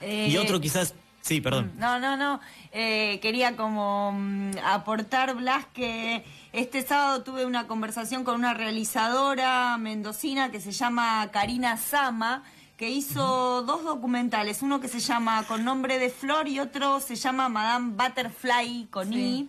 Y 0.00 0.34
Eh, 0.34 0.38
otro 0.38 0.60
quizás, 0.60 0.94
sí, 1.22 1.40
perdón. 1.40 1.72
No, 1.78 1.98
no, 1.98 2.16
no. 2.16 2.40
Eh, 2.72 3.18
quería 3.22 3.56
como 3.56 4.12
mm, 4.12 4.58
aportar, 4.64 5.34
Blas, 5.34 5.64
que 5.72 6.24
este 6.52 6.82
sábado 6.82 7.22
tuve 7.22 7.46
una 7.46 7.66
conversación 7.66 8.24
con 8.24 8.34
una 8.34 8.52
realizadora 8.52 9.78
mendocina 9.78 10.50
que 10.50 10.60
se 10.60 10.72
llama 10.72 11.30
Karina 11.32 11.78
Sama, 11.78 12.44
que 12.76 12.90
hizo 12.90 13.62
dos 13.62 13.84
documentales, 13.84 14.60
uno 14.60 14.80
que 14.80 14.88
se 14.88 15.00
llama 15.00 15.44
Con 15.44 15.64
nombre 15.64 15.98
de 15.98 16.10
flor 16.10 16.48
y 16.48 16.60
otro 16.60 17.00
se 17.00 17.16
llama 17.16 17.48
Madame 17.48 17.94
Butterfly 17.96 18.88
con 18.90 19.12
I. 19.12 19.48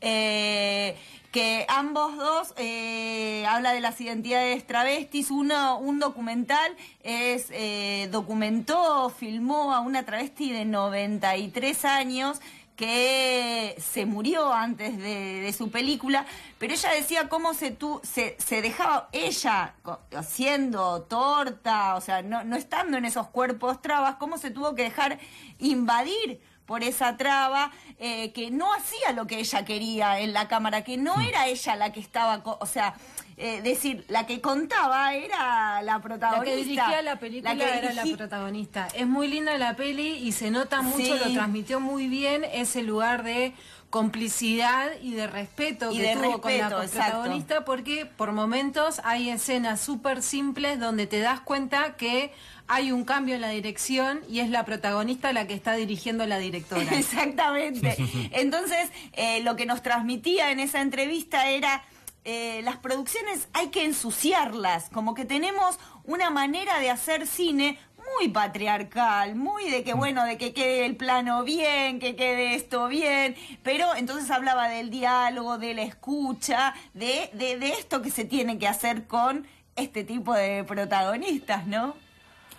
Eh, 0.00 0.96
que 1.32 1.64
ambos 1.68 2.16
dos 2.16 2.52
eh, 2.58 3.44
habla 3.48 3.72
de 3.72 3.80
las 3.80 3.98
identidades 4.00 4.66
travestis. 4.66 5.30
Uno, 5.30 5.78
un 5.78 5.98
documental 5.98 6.76
es 7.02 7.46
eh, 7.50 8.08
documentó, 8.12 9.08
filmó 9.08 9.72
a 9.72 9.80
una 9.80 10.04
travesti 10.04 10.52
de 10.52 10.66
93 10.66 11.84
años 11.86 12.40
que 12.76 13.76
se 13.78 14.06
murió 14.06 14.52
antes 14.52 14.98
de, 14.98 15.54
su 15.56 15.70
película, 15.70 16.26
pero 16.58 16.74
ella 16.74 16.90
decía 16.90 17.28
cómo 17.28 17.54
se, 17.54 17.70
tu, 17.70 18.00
se, 18.02 18.36
dejaba 18.62 19.08
ella 19.12 19.74
haciendo 20.16 21.02
torta, 21.02 21.94
o 21.94 22.00
sea, 22.00 22.22
no, 22.22 22.44
no 22.44 22.56
estando 22.56 22.96
en 22.96 23.04
esos 23.04 23.28
cuerpos 23.28 23.80
trabas, 23.82 24.16
cómo 24.16 24.36
se 24.38 24.50
tuvo 24.50 24.74
que 24.74 24.84
dejar 24.84 25.18
invadir 25.58 26.40
por 26.66 26.82
esa 26.84 27.16
traba, 27.16 27.70
eh, 27.98 28.32
que 28.32 28.50
no 28.50 28.72
hacía 28.72 29.12
lo 29.12 29.26
que 29.26 29.38
ella 29.40 29.64
quería 29.64 30.20
en 30.20 30.32
la 30.32 30.48
cámara, 30.48 30.82
que 30.84 30.96
no 30.96 31.20
era 31.20 31.46
ella 31.46 31.76
la 31.76 31.92
que 31.92 32.00
estaba, 32.00 32.40
o 32.44 32.66
sea, 32.66 32.94
eh, 33.36 33.60
decir, 33.62 34.04
la 34.08 34.26
que 34.26 34.40
contaba 34.40 35.14
era 35.14 35.82
la 35.82 35.94
La 35.94 36.00
protagonista. 36.00 36.44
que 36.44 36.56
dirigía 36.56 37.02
la 37.02 37.16
película 37.16 37.56
que 37.56 37.78
era 37.78 37.92
la 37.92 38.04
protagonista. 38.16 38.88
Es 38.94 39.06
muy 39.06 39.26
linda 39.28 39.56
la 39.58 39.74
peli 39.74 40.18
y 40.18 40.32
se 40.32 40.50
nota 40.50 40.82
mucho, 40.82 40.96
Sí. 40.98 41.18
lo 41.18 41.32
transmitió 41.32 41.80
muy 41.80 42.06
bien 42.08 42.44
ese 42.44 42.82
lugar 42.82 43.22
de 43.24 43.54
complicidad 43.90 44.90
y 45.02 45.12
de 45.12 45.26
respeto 45.26 45.92
Y 45.92 45.98
que 45.98 46.02
de 46.02 46.14
tuvo 46.14 46.40
con 46.40 46.56
la 46.58 46.68
protagonista 46.68 47.64
porque 47.64 48.06
por 48.06 48.32
momentos 48.32 49.00
hay 49.04 49.30
escenas 49.30 49.80
súper 49.80 50.22
simples 50.22 50.80
donde 50.80 51.06
te 51.06 51.20
das 51.20 51.40
cuenta 51.40 51.96
que 51.96 52.32
hay 52.72 52.90
un 52.90 53.04
cambio 53.04 53.34
en 53.34 53.42
la 53.42 53.50
dirección 53.50 54.22
y 54.30 54.40
es 54.40 54.48
la 54.48 54.64
protagonista 54.64 55.34
la 55.34 55.46
que 55.46 55.52
está 55.52 55.74
dirigiendo 55.74 56.26
la 56.26 56.38
directora. 56.38 56.90
Exactamente. 56.92 57.96
Entonces, 58.32 58.90
eh, 59.12 59.42
lo 59.42 59.56
que 59.56 59.66
nos 59.66 59.82
transmitía 59.82 60.50
en 60.50 60.58
esa 60.58 60.80
entrevista 60.80 61.50
era, 61.50 61.84
eh, 62.24 62.62
las 62.64 62.78
producciones 62.78 63.48
hay 63.52 63.68
que 63.68 63.84
ensuciarlas, 63.84 64.88
como 64.88 65.14
que 65.14 65.26
tenemos 65.26 65.78
una 66.04 66.30
manera 66.30 66.80
de 66.80 66.88
hacer 66.88 67.26
cine 67.26 67.78
muy 68.16 68.30
patriarcal, 68.30 69.36
muy 69.36 69.68
de 69.68 69.84
que, 69.84 69.92
bueno, 69.92 70.24
de 70.24 70.38
que 70.38 70.54
quede 70.54 70.86
el 70.86 70.96
plano 70.96 71.44
bien, 71.44 71.98
que 71.98 72.16
quede 72.16 72.54
esto 72.54 72.88
bien, 72.88 73.36
pero 73.62 73.94
entonces 73.94 74.30
hablaba 74.30 74.68
del 74.68 74.88
diálogo, 74.88 75.58
de 75.58 75.74
la 75.74 75.82
escucha, 75.82 76.72
de, 76.94 77.28
de, 77.34 77.58
de 77.58 77.68
esto 77.68 78.00
que 78.00 78.10
se 78.10 78.24
tiene 78.24 78.58
que 78.58 78.66
hacer 78.66 79.06
con 79.06 79.46
este 79.76 80.04
tipo 80.04 80.32
de 80.32 80.64
protagonistas, 80.64 81.66
¿no? 81.66 81.94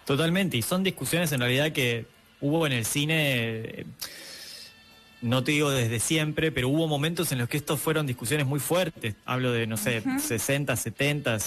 Totalmente, 0.05 0.57
y 0.57 0.61
son 0.61 0.83
discusiones 0.83 1.31
en 1.31 1.39
realidad 1.39 1.71
que 1.71 2.05
hubo 2.41 2.65
en 2.67 2.73
el 2.73 2.85
cine, 2.85 3.85
no 5.21 5.43
te 5.43 5.51
digo 5.53 5.69
desde 5.71 5.99
siempre, 5.99 6.51
pero 6.51 6.67
hubo 6.67 6.87
momentos 6.87 7.31
en 7.31 7.37
los 7.39 7.47
que 7.47 7.55
estos 7.57 7.79
fueron 7.79 8.05
discusiones 8.05 8.45
muy 8.45 8.59
fuertes. 8.59 9.15
Hablo 9.25 9.51
de, 9.53 9.65
no 9.67 9.77
sé, 9.77 10.03
60, 10.19 10.75
70, 10.75 11.37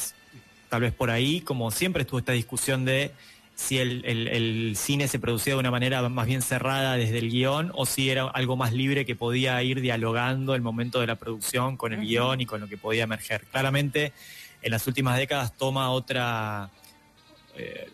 tal 0.71 0.81
vez 0.81 0.95
por 0.95 1.11
ahí, 1.11 1.41
como 1.43 1.71
siempre 1.71 2.03
estuvo 2.03 2.19
esta 2.19 2.33
discusión 2.33 2.85
de 2.87 3.11
si 3.55 3.79
el, 3.79 4.05
el- 4.05 4.29
el 4.29 4.77
cine 4.77 5.09
se 5.09 5.19
producía 5.19 5.55
de 5.55 5.61
una 5.61 5.71
manera 5.71 6.07
más 6.09 6.27
bien 6.27 6.43
cerrada 6.43 6.97
desde 6.97 7.19
el 7.19 7.31
guion 7.31 7.73
o 7.75 7.87
si 7.87 8.11
era 8.11 8.25
algo 8.29 8.55
más 8.57 8.73
libre 8.75 9.07
que 9.07 9.17
podía 9.17 9.63
ir 9.63 9.81
dialogando 9.81 10.55
el 10.55 10.61
momento 10.63 11.01
de 11.01 11.07
la 11.07 11.17
producción 11.17 11.77
con 11.79 11.93
el 11.95 12.01
guion 12.07 12.41
y 12.43 12.47
con 12.47 12.61
lo 12.61 12.69
que 12.69 12.77
podía 12.77 13.05
emerger. 13.05 13.45
Claramente, 13.51 14.13
en 14.63 14.71
las 14.71 14.87
últimas 14.87 15.17
décadas 15.17 15.57
toma 15.57 15.91
otra 15.91 16.71
eh, 17.57 17.89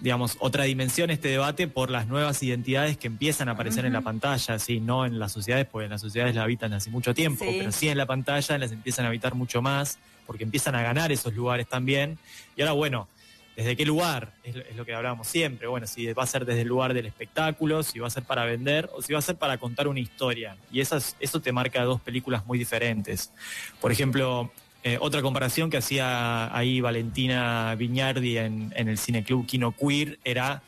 digamos, 0.00 0.36
otra 0.40 0.64
dimensión 0.64 1.10
este 1.10 1.28
debate 1.28 1.68
por 1.68 1.90
las 1.90 2.06
nuevas 2.06 2.42
identidades 2.42 2.96
que 2.96 3.06
empiezan 3.06 3.48
a 3.48 3.52
aparecer 3.52 3.84
en 3.86 3.92
la 3.92 4.00
pantalla, 4.00 4.58
sí, 4.58 4.80
no 4.80 5.06
en 5.06 5.18
las 5.18 5.32
sociedades, 5.32 5.66
porque 5.70 5.84
en 5.86 5.90
las 5.92 6.00
sociedades 6.00 6.34
la 6.34 6.42
habitan 6.42 6.72
hace 6.72 6.90
mucho 6.90 7.14
tiempo, 7.14 7.44
Sí. 7.44 7.56
pero 7.58 7.72
sí 7.72 7.88
en 7.88 7.98
la 7.98 8.06
pantalla 8.06 8.58
las 8.58 8.72
empiezan 8.72 9.04
a 9.04 9.08
habitar 9.08 9.34
mucho 9.34 9.62
más, 9.62 9.98
porque 10.26 10.44
empiezan 10.44 10.74
a 10.74 10.82
ganar 10.82 11.12
esos 11.12 11.34
lugares 11.34 11.68
también. 11.68 12.18
Y 12.56 12.62
ahora, 12.62 12.72
bueno, 12.72 13.08
¿desde 13.56 13.76
qué 13.76 13.84
lugar? 13.86 14.32
Es, 14.42 14.56
lo- 14.56 14.62
es 14.62 14.74
lo 14.74 14.84
que 14.84 14.94
hablábamos 14.94 15.28
siempre. 15.28 15.68
Bueno, 15.68 15.86
si 15.86 16.12
va 16.12 16.24
a 16.24 16.26
ser 16.26 16.44
desde 16.44 16.62
el 16.62 16.68
lugar 16.68 16.92
del 16.94 17.06
espectáculo, 17.06 17.82
si 17.82 17.98
va 18.00 18.08
a 18.08 18.10
ser 18.10 18.24
para 18.24 18.44
vender 18.44 18.90
o 18.94 19.00
si 19.02 19.12
va 19.12 19.20
a 19.20 19.22
ser 19.22 19.36
para 19.36 19.58
contar 19.58 19.86
una 19.86 20.00
historia. 20.00 20.56
Y 20.72 20.80
esas, 20.80 21.14
eso 21.20 21.40
te 21.40 21.52
marca 21.52 21.84
dos 21.84 22.00
películas 22.00 22.44
muy 22.46 22.58
diferentes. 22.58 23.32
Por 23.80 23.92
ejemplo, 23.92 24.50
eh, 24.86 24.98
otra 25.00 25.22
comparación 25.22 25.70
que 25.70 25.78
hacía 25.78 26.54
ahí 26.54 26.82
Valentina 26.82 27.74
Viñardi 27.74 28.36
en, 28.36 28.70
el 28.76 28.98
Cineclub 28.98 29.46
Kino 29.46 29.72
Queer 29.72 30.18
era 30.24 30.62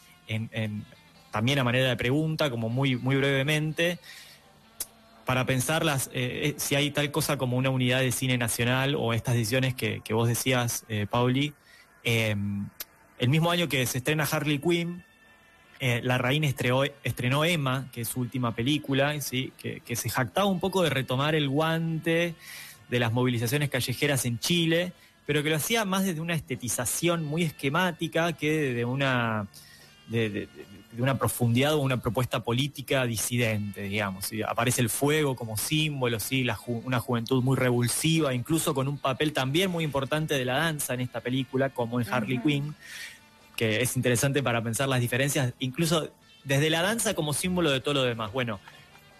también 1.30 1.58
a 1.58 1.64
manera 1.64 1.90
de 1.90 1.96
pregunta, 1.96 2.48
como 2.48 2.70
muy, 2.70 2.94
brevemente, 2.94 3.98
para 5.26 5.44
pensar 5.44 5.84
eh, 5.86 5.98
eh, 6.14 6.54
si 6.56 6.76
hay 6.76 6.90
tal 6.92 7.10
cosa 7.10 7.36
como 7.36 7.58
una 7.58 7.68
unidad 7.68 8.00
de 8.00 8.10
cine 8.10 8.38
nacional 8.38 8.94
o 8.94 9.12
estas 9.12 9.34
decisiones 9.34 9.74
que, 9.74 10.00
vos 10.14 10.28
decías, 10.28 10.86
Pauli. 11.10 11.52
Eh, 12.02 12.34
el 13.18 13.28
mismo 13.28 13.50
año 13.50 13.68
que 13.68 13.84
se 13.84 13.98
estrena 13.98 14.24
Harley 14.24 14.58
Quinn, 14.58 15.04
la 15.78 16.16
Raín 16.16 16.44
estreó- 16.44 16.90
estrenó 17.04 17.44
Emma, 17.44 17.88
que 17.92 18.00
es 18.00 18.08
su 18.08 18.20
última 18.20 18.54
película, 18.54 19.20
¿sí? 19.20 19.52
que 19.58 19.94
se 19.94 20.08
jactaba 20.08 20.46
un 20.46 20.58
poco 20.58 20.82
de 20.82 20.88
retomar 20.88 21.34
el 21.34 21.50
guante 21.50 22.34
de 22.88 22.98
las 23.00 23.12
movilizaciones 23.12 23.68
callejeras 23.70 24.24
en 24.24 24.38
Chile, 24.38 24.92
pero 25.26 25.42
que 25.42 25.50
lo 25.50 25.56
hacía 25.56 25.84
más 25.84 26.04
desde 26.04 26.20
una 26.20 26.34
estetización 26.34 27.24
muy 27.24 27.42
esquemática 27.42 28.32
que 28.34 28.72
de 28.74 28.84
una, 28.84 29.46
de, 30.08 30.30
de- 30.30 30.48
de 30.92 31.02
una 31.02 31.18
profundidad 31.18 31.74
o 31.74 31.80
una 31.80 31.98
propuesta 31.98 32.40
política 32.40 33.04
disidente, 33.04 33.82
digamos. 33.82 34.30
Aparece 34.48 34.80
el 34.80 34.88
fuego 34.88 35.36
como 35.36 35.58
símbolo, 35.58 36.18
¿sí? 36.20 36.42
La 36.42 36.56
ju- 36.56 36.80
una 36.84 37.00
juventud 37.00 37.42
muy 37.42 37.54
revulsiva, 37.56 38.32
incluso 38.32 38.72
con 38.72 38.88
un 38.88 38.96
papel 38.96 39.34
también 39.34 39.70
muy 39.70 39.84
importante 39.84 40.34
de 40.38 40.44
la 40.46 40.54
danza 40.56 40.94
en 40.94 41.00
esta 41.00 41.20
película, 41.20 41.68
como 41.70 42.00
en 42.00 42.06
Harley 42.10 42.38
Quinn, 42.38 42.74
que 43.56 43.82
es 43.82 43.94
interesante 43.96 44.42
para 44.42 44.62
pensar 44.62 44.88
las 44.88 45.00
diferencias, 45.00 45.52
incluso 45.58 46.08
desde 46.44 46.70
la 46.70 46.80
danza 46.80 47.12
como 47.14 47.34
símbolo 47.34 47.70
de 47.70 47.80
todo 47.80 47.94
lo 47.94 48.02
demás. 48.04 48.32
Bueno, 48.32 48.58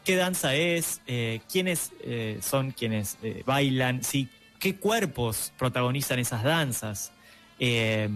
¿qué 0.07 0.16
danza 0.16 0.55
es? 0.55 1.01
Eh, 1.07 1.40
¿Quiénes 1.53 1.90
eh, 2.03 2.38
son 2.40 2.71
quienes 2.71 3.19
eh, 3.23 3.42
bailan? 3.45 4.03
¿Sí? 4.03 4.29
¿Qué 4.59 4.77
cuerpos 4.77 5.53
protagonizan 5.59 6.19
esas 6.19 6.42
danzas? 6.42 7.12
Eh, 7.59 8.09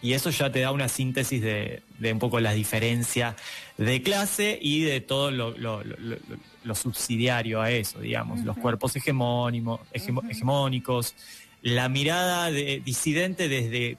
y 0.00 0.14
eso 0.14 0.30
ya 0.30 0.50
te 0.50 0.58
da 0.60 0.72
una 0.72 0.88
síntesis 0.88 1.40
de, 1.40 1.82
de 2.00 2.12
un 2.12 2.18
poco 2.18 2.40
la 2.40 2.52
diferencia 2.52 3.36
de 3.78 4.02
clase 4.02 4.58
y 4.60 4.80
de 4.82 5.00
todo 5.00 5.30
lo, 5.30 5.50
lo- 5.56 5.84
lo- 5.84 5.96
lo- 5.98 6.16
lo 6.64 6.74
subsidiario 6.74 7.60
a 7.60 7.70
eso, 7.70 8.00
digamos, 8.00 8.40
los 8.44 8.56
cuerpos 8.56 8.96
hegemónimo- 8.96 9.80
hegemónicos, 9.92 11.14
la 11.62 11.88
mirada 11.88 12.50
de- 12.50 12.80
disidente 12.84 13.48
desde 13.48 13.96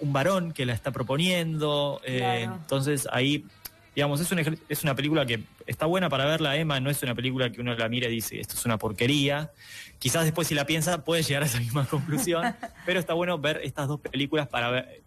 un 0.00 0.12
varón 0.12 0.52
que 0.52 0.66
la 0.66 0.72
está 0.72 0.90
proponiendo. 0.90 2.00
eh, 2.04 2.42
entonces 2.52 3.06
ahí, 3.12 3.44
digamos, 3.94 4.20
es, 4.20 4.30
un 4.32 4.38
ej- 4.40 4.58
es 4.68 4.82
una 4.82 4.94
película 4.94 5.24
que 5.26 5.40
está 5.66 5.86
buena 5.86 6.08
para 6.08 6.24
verla, 6.26 6.56
Emma, 6.56 6.80
no 6.80 6.90
es 6.90 7.02
una 7.02 7.14
película 7.14 7.50
que 7.50 7.60
uno 7.60 7.74
la 7.74 7.88
mira 7.88 8.08
y 8.08 8.12
dice, 8.12 8.40
esto 8.40 8.54
es 8.54 8.64
una 8.64 8.78
porquería. 8.78 9.50
Quizás 9.98 10.24
después 10.24 10.48
si 10.48 10.54
la 10.54 10.66
piensa 10.66 11.04
puede 11.04 11.22
llegar 11.22 11.42
a 11.42 11.46
esa 11.46 11.60
misma 11.60 11.86
conclusión, 11.90 12.54
pero 12.84 12.98
está 13.00 13.14
bueno 13.14 13.38
ver 13.38 13.60
estas 13.64 13.88
dos 13.88 14.00
películas 14.00 14.48
para 14.48 14.70
ver- 14.70 15.00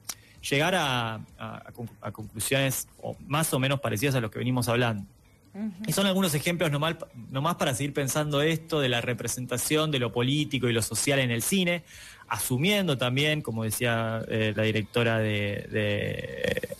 llegar 0.49 0.75
a, 0.75 1.15
a- 1.15 1.19
a 1.37 1.73
conc- 1.73 1.89
a 2.01 2.11
conclusiones 2.11 2.87
más 3.27 3.53
o 3.53 3.59
menos 3.59 3.79
parecidas 3.81 4.15
a 4.15 4.21
lo 4.21 4.31
que 4.31 4.39
venimos 4.39 4.67
hablando. 4.69 5.05
Y 5.87 5.91
son 5.91 6.05
algunos 6.05 6.35
ejemplos 6.35 6.69
nomás, 6.69 6.97
nomás 7.31 7.55
para 7.55 7.73
seguir 7.73 7.91
pensando 7.91 8.41
esto 8.43 8.79
de 8.79 8.89
la 8.89 9.01
representación 9.01 9.89
de 9.89 9.97
lo 9.97 10.11
político 10.13 10.69
y 10.69 10.73
lo 10.73 10.83
social 10.83 11.17
en 11.17 11.31
el 11.31 11.41
cine, 11.41 11.83
asumiendo 12.27 12.95
también, 12.99 13.41
como 13.41 13.63
decía 13.63 14.21
eh, 14.27 14.53
la 14.55 14.61
directora 14.63 15.17
de, 15.17 15.67
de 15.71 16.76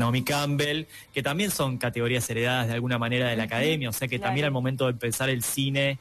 Naomi 0.00 0.22
Campbell, 0.22 0.86
que 1.14 1.22
también 1.22 1.50
son 1.50 1.78
categorías 1.78 2.28
heredadas 2.28 2.66
de 2.66 2.74
alguna 2.74 2.98
manera 2.98 3.28
de 3.28 3.36
la 3.36 3.44
academia, 3.44 3.88
o 3.88 3.92
sea 3.92 4.08
que 4.08 4.18
también 4.18 4.46
al 4.46 4.52
momento 4.52 4.86
de 4.86 4.94
pensar 4.94 5.30
el 5.30 5.42
cine 5.44 5.98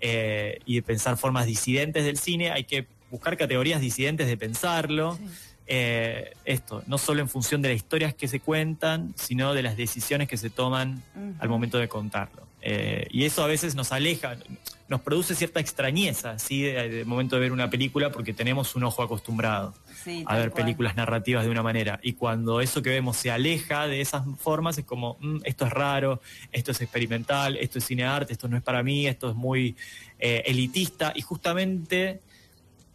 eh, 0.00 0.58
y 0.66 0.74
de 0.76 0.82
pensar 0.82 1.16
formas 1.16 1.46
disidentes 1.46 2.04
del 2.04 2.18
cine, 2.18 2.50
hay 2.50 2.64
que 2.64 2.86
buscar 3.10 3.36
categorías 3.36 3.80
disidentes 3.80 4.26
de 4.26 4.36
pensarlo. 4.36 5.18
Eh, 5.66 6.34
esto, 6.44 6.82
no 6.86 6.98
solo 6.98 7.20
en 7.20 7.28
función 7.28 7.62
de 7.62 7.70
las 7.70 7.76
historias 7.76 8.14
que 8.14 8.28
se 8.28 8.40
cuentan, 8.40 9.14
sino 9.16 9.54
de 9.54 9.62
las 9.62 9.76
decisiones 9.76 10.28
que 10.28 10.36
se 10.36 10.50
toman 10.50 11.02
al 11.38 11.48
momento 11.48 11.78
de 11.78 11.88
contarlo. 11.88 12.46
Eh, 12.66 13.06
y 13.10 13.24
eso 13.24 13.44
a 13.44 13.46
veces 13.46 13.74
nos 13.74 13.92
aleja, 13.92 14.36
nos 14.88 15.02
produce 15.02 15.34
cierta 15.34 15.60
extrañeza, 15.60 16.38
¿sí? 16.38 16.62
De- 16.62 16.88
del 16.88 17.04
momento 17.06 17.36
de 17.36 17.40
ver 17.42 17.52
una 17.52 17.68
película, 17.68 18.10
porque 18.10 18.32
tenemos 18.32 18.74
un 18.74 18.84
ojo 18.84 19.02
acostumbrado 19.02 19.74
Sí, 20.02 20.22
a 20.26 20.36
ver 20.38 20.50
cual. 20.50 20.64
películas 20.64 20.96
narrativas 20.96 21.44
de 21.44 21.50
una 21.50 21.62
manera. 21.62 22.00
Y 22.02 22.14
cuando 22.14 22.62
eso 22.62 22.80
que 22.80 22.88
vemos 22.90 23.18
se 23.18 23.30
aleja 23.30 23.86
de 23.86 24.00
esas 24.00 24.22
formas, 24.38 24.78
es 24.78 24.84
como, 24.86 25.18
"Mm, 25.20 25.40
esto 25.44 25.66
es 25.66 25.72
raro, 25.72 26.22
esto 26.52 26.70
es 26.70 26.80
experimental, 26.80 27.56
esto 27.58 27.78
es 27.78 27.84
cine 27.84 28.04
arte, 28.04 28.32
esto 28.32 28.48
no 28.48 28.56
es 28.56 28.62
para 28.62 28.82
mí, 28.82 29.06
esto 29.06 29.28
es 29.30 29.36
muy 29.36 29.76
eh, 30.18 30.42
elitista. 30.46 31.12
Y 31.14 31.20
justamente 31.20 32.20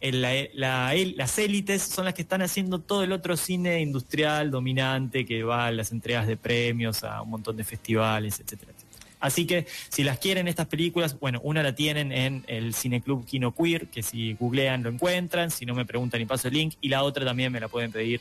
en 0.00 0.20
la- 0.22 0.94
las 1.14 1.38
élites 1.38 1.82
son 1.82 2.06
las 2.06 2.14
que 2.14 2.22
están 2.22 2.42
haciendo 2.42 2.80
todo 2.80 3.04
el 3.04 3.12
otro 3.12 3.36
cine 3.36 3.80
industrial 3.80 4.50
dominante 4.50 5.24
que 5.26 5.44
va 5.44 5.66
a 5.66 5.70
las 5.70 5.92
entregas 5.92 6.26
de 6.26 6.36
premios, 6.36 7.04
a 7.04 7.20
un 7.22 7.30
montón 7.30 7.56
de 7.56 7.62
festivales, 7.64 8.40
etcétera. 8.40 8.72
Así 9.20 9.46
que 9.46 9.66
si 9.90 10.02
las 10.02 10.18
quieren 10.18 10.48
estas 10.48 10.66
películas, 10.66 11.18
bueno, 11.20 11.40
una 11.42 11.62
la 11.62 11.74
tienen 11.74 12.10
en 12.10 12.42
el 12.46 12.74
Cineclub 12.74 13.26
Kino 13.26 13.54
Queer, 13.54 13.86
que 13.88 14.02
si 14.02 14.34
googlean 14.34 14.82
lo 14.82 14.90
encuentran, 14.90 15.50
si 15.50 15.66
no 15.66 15.74
me 15.74 15.84
preguntan 15.84 16.20
y 16.20 16.24
paso 16.24 16.48
el 16.48 16.54
link, 16.54 16.74
y 16.80 16.88
la 16.88 17.02
otra 17.02 17.24
también 17.24 17.52
me 17.52 17.60
la 17.60 17.68
pueden 17.68 17.92
pedir 17.92 18.20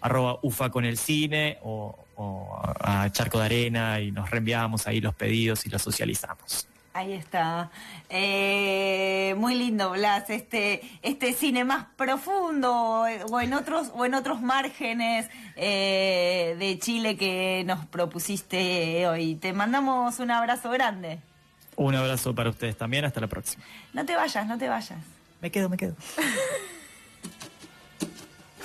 arroba 0.00 0.38
ufa 0.42 0.70
con 0.70 0.84
el 0.84 0.98
cine 0.98 1.58
o, 1.62 1.96
o 2.16 2.60
a 2.80 3.08
Charco 3.12 3.38
de 3.38 3.44
Arena 3.44 4.00
y 4.00 4.10
nos 4.10 4.28
reenviamos 4.30 4.88
ahí 4.88 5.00
los 5.00 5.14
pedidos 5.14 5.64
y 5.64 5.70
los 5.70 5.80
socializamos. 5.80 6.66
Ahí 6.94 7.14
está. 7.14 7.70
Eh, 8.10 9.34
muy 9.38 9.54
lindo, 9.54 9.92
Blas, 9.92 10.28
este, 10.28 10.82
este 11.02 11.32
cine 11.32 11.64
más 11.64 11.86
profundo 11.96 13.06
eh, 13.06 13.24
o 13.30 13.40
en 13.40 13.54
otros, 13.54 13.90
o 13.94 14.04
en 14.04 14.14
otros 14.14 14.42
márgenes 14.42 15.30
eh, 15.56 16.54
de 16.58 16.78
Chile 16.78 17.16
que 17.16 17.64
nos 17.66 17.86
propusiste 17.86 19.06
hoy. 19.06 19.36
Te 19.36 19.54
mandamos 19.54 20.18
un 20.18 20.30
abrazo 20.30 20.68
grande. 20.70 21.18
Un 21.76 21.94
abrazo 21.94 22.34
para 22.34 22.50
ustedes 22.50 22.76
también, 22.76 23.06
hasta 23.06 23.20
la 23.20 23.26
próxima. 23.26 23.64
No 23.94 24.04
te 24.04 24.14
vayas, 24.14 24.46
no 24.46 24.58
te 24.58 24.68
vayas. 24.68 24.98
Me 25.40 25.50
quedo, 25.50 25.70
me 25.70 25.78
quedo. 25.78 25.96